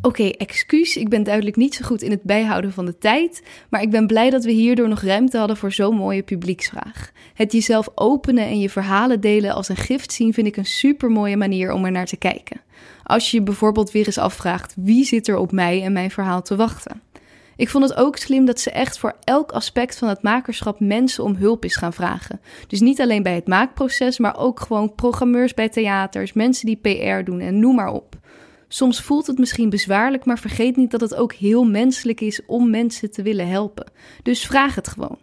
Oké, 0.05 0.23
excuus, 0.23 0.97
ik 0.97 1.09
ben 1.09 1.23
duidelijk 1.23 1.55
niet 1.55 1.75
zo 1.75 1.85
goed 1.85 2.01
in 2.01 2.11
het 2.11 2.23
bijhouden 2.23 2.71
van 2.71 2.85
de 2.85 2.97
tijd, 2.97 3.43
maar 3.69 3.81
ik 3.81 3.89
ben 3.89 4.07
blij 4.07 4.29
dat 4.29 4.43
we 4.43 4.51
hierdoor 4.51 4.89
nog 4.89 5.01
ruimte 5.01 5.37
hadden 5.37 5.57
voor 5.57 5.71
zo'n 5.71 5.95
mooie 5.95 6.23
publieksvraag. 6.23 7.11
Het 7.33 7.51
jezelf 7.51 7.87
openen 7.95 8.45
en 8.45 8.59
je 8.59 8.69
verhalen 8.69 9.21
delen 9.21 9.53
als 9.53 9.69
een 9.69 9.75
gift 9.75 10.11
zien 10.11 10.33
vind 10.33 10.47
ik 10.47 10.57
een 10.57 10.65
super 10.65 11.09
mooie 11.09 11.37
manier 11.37 11.71
om 11.71 11.85
er 11.85 11.91
naar 11.91 12.05
te 12.05 12.17
kijken. 12.17 12.61
Als 13.03 13.31
je 13.31 13.37
je 13.37 13.43
bijvoorbeeld 13.43 13.91
weer 13.91 14.05
eens 14.05 14.17
afvraagt 14.17 14.73
wie 14.77 15.05
zit 15.05 15.27
er 15.27 15.37
op 15.37 15.51
mij 15.51 15.83
en 15.83 15.93
mijn 15.93 16.11
verhaal 16.11 16.41
te 16.41 16.55
wachten. 16.55 17.01
Ik 17.55 17.69
vond 17.69 17.89
het 17.89 17.97
ook 17.97 18.17
slim 18.17 18.45
dat 18.45 18.59
ze 18.59 18.71
echt 18.71 18.97
voor 18.97 19.15
elk 19.23 19.51
aspect 19.51 19.97
van 19.97 20.07
het 20.07 20.21
makerschap 20.21 20.79
mensen 20.79 21.23
om 21.23 21.35
hulp 21.35 21.65
is 21.65 21.75
gaan 21.75 21.93
vragen. 21.93 22.39
Dus 22.67 22.79
niet 22.79 23.01
alleen 23.01 23.23
bij 23.23 23.35
het 23.35 23.47
maakproces, 23.47 24.19
maar 24.19 24.37
ook 24.37 24.59
gewoon 24.59 24.95
programmeurs 24.95 25.53
bij 25.53 25.69
theaters, 25.69 26.33
mensen 26.33 26.65
die 26.65 26.75
PR 26.75 27.23
doen 27.23 27.39
en 27.39 27.59
noem 27.59 27.75
maar 27.75 27.91
op. 27.91 28.15
Soms 28.75 29.01
voelt 29.01 29.27
het 29.27 29.37
misschien 29.37 29.69
bezwaarlijk, 29.69 30.25
maar 30.25 30.39
vergeet 30.39 30.75
niet 30.75 30.91
dat 30.91 31.01
het 31.01 31.15
ook 31.15 31.33
heel 31.33 31.63
menselijk 31.63 32.21
is 32.21 32.41
om 32.45 32.69
mensen 32.69 33.11
te 33.11 33.21
willen 33.21 33.47
helpen. 33.47 33.91
Dus 34.23 34.45
vraag 34.45 34.75
het 34.75 34.87
gewoon. 34.87 35.17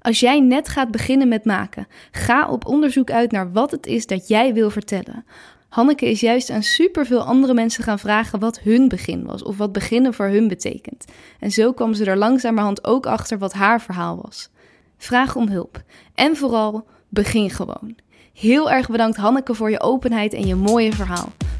Als 0.00 0.20
jij 0.20 0.40
net 0.40 0.68
gaat 0.68 0.90
beginnen 0.90 1.28
met 1.28 1.44
maken, 1.44 1.86
ga 2.10 2.48
op 2.48 2.66
onderzoek 2.66 3.10
uit 3.10 3.30
naar 3.30 3.52
wat 3.52 3.70
het 3.70 3.86
is 3.86 4.06
dat 4.06 4.28
jij 4.28 4.54
wil 4.54 4.70
vertellen. 4.70 5.24
Hanneke 5.68 6.10
is 6.10 6.20
juist 6.20 6.50
aan 6.50 6.62
superveel 6.62 7.22
andere 7.22 7.54
mensen 7.54 7.84
gaan 7.84 7.98
vragen 7.98 8.38
wat 8.38 8.60
hun 8.60 8.88
begin 8.88 9.24
was 9.24 9.42
of 9.42 9.56
wat 9.56 9.72
beginnen 9.72 10.14
voor 10.14 10.26
hun 10.26 10.48
betekent. 10.48 11.04
En 11.38 11.50
zo 11.50 11.72
kwam 11.72 11.94
ze 11.94 12.04
er 12.04 12.16
langzamerhand 12.16 12.84
ook 12.84 13.06
achter 13.06 13.38
wat 13.38 13.52
haar 13.52 13.80
verhaal 13.80 14.20
was. 14.22 14.50
Vraag 14.98 15.36
om 15.36 15.48
hulp 15.48 15.82
en 16.14 16.36
vooral 16.36 16.86
begin 17.08 17.50
gewoon. 17.50 17.96
Heel 18.32 18.70
erg 18.70 18.88
bedankt 18.88 19.16
Hanneke 19.16 19.54
voor 19.54 19.70
je 19.70 19.80
openheid 19.80 20.32
en 20.32 20.46
je 20.46 20.54
mooie 20.54 20.92
verhaal. 20.92 21.32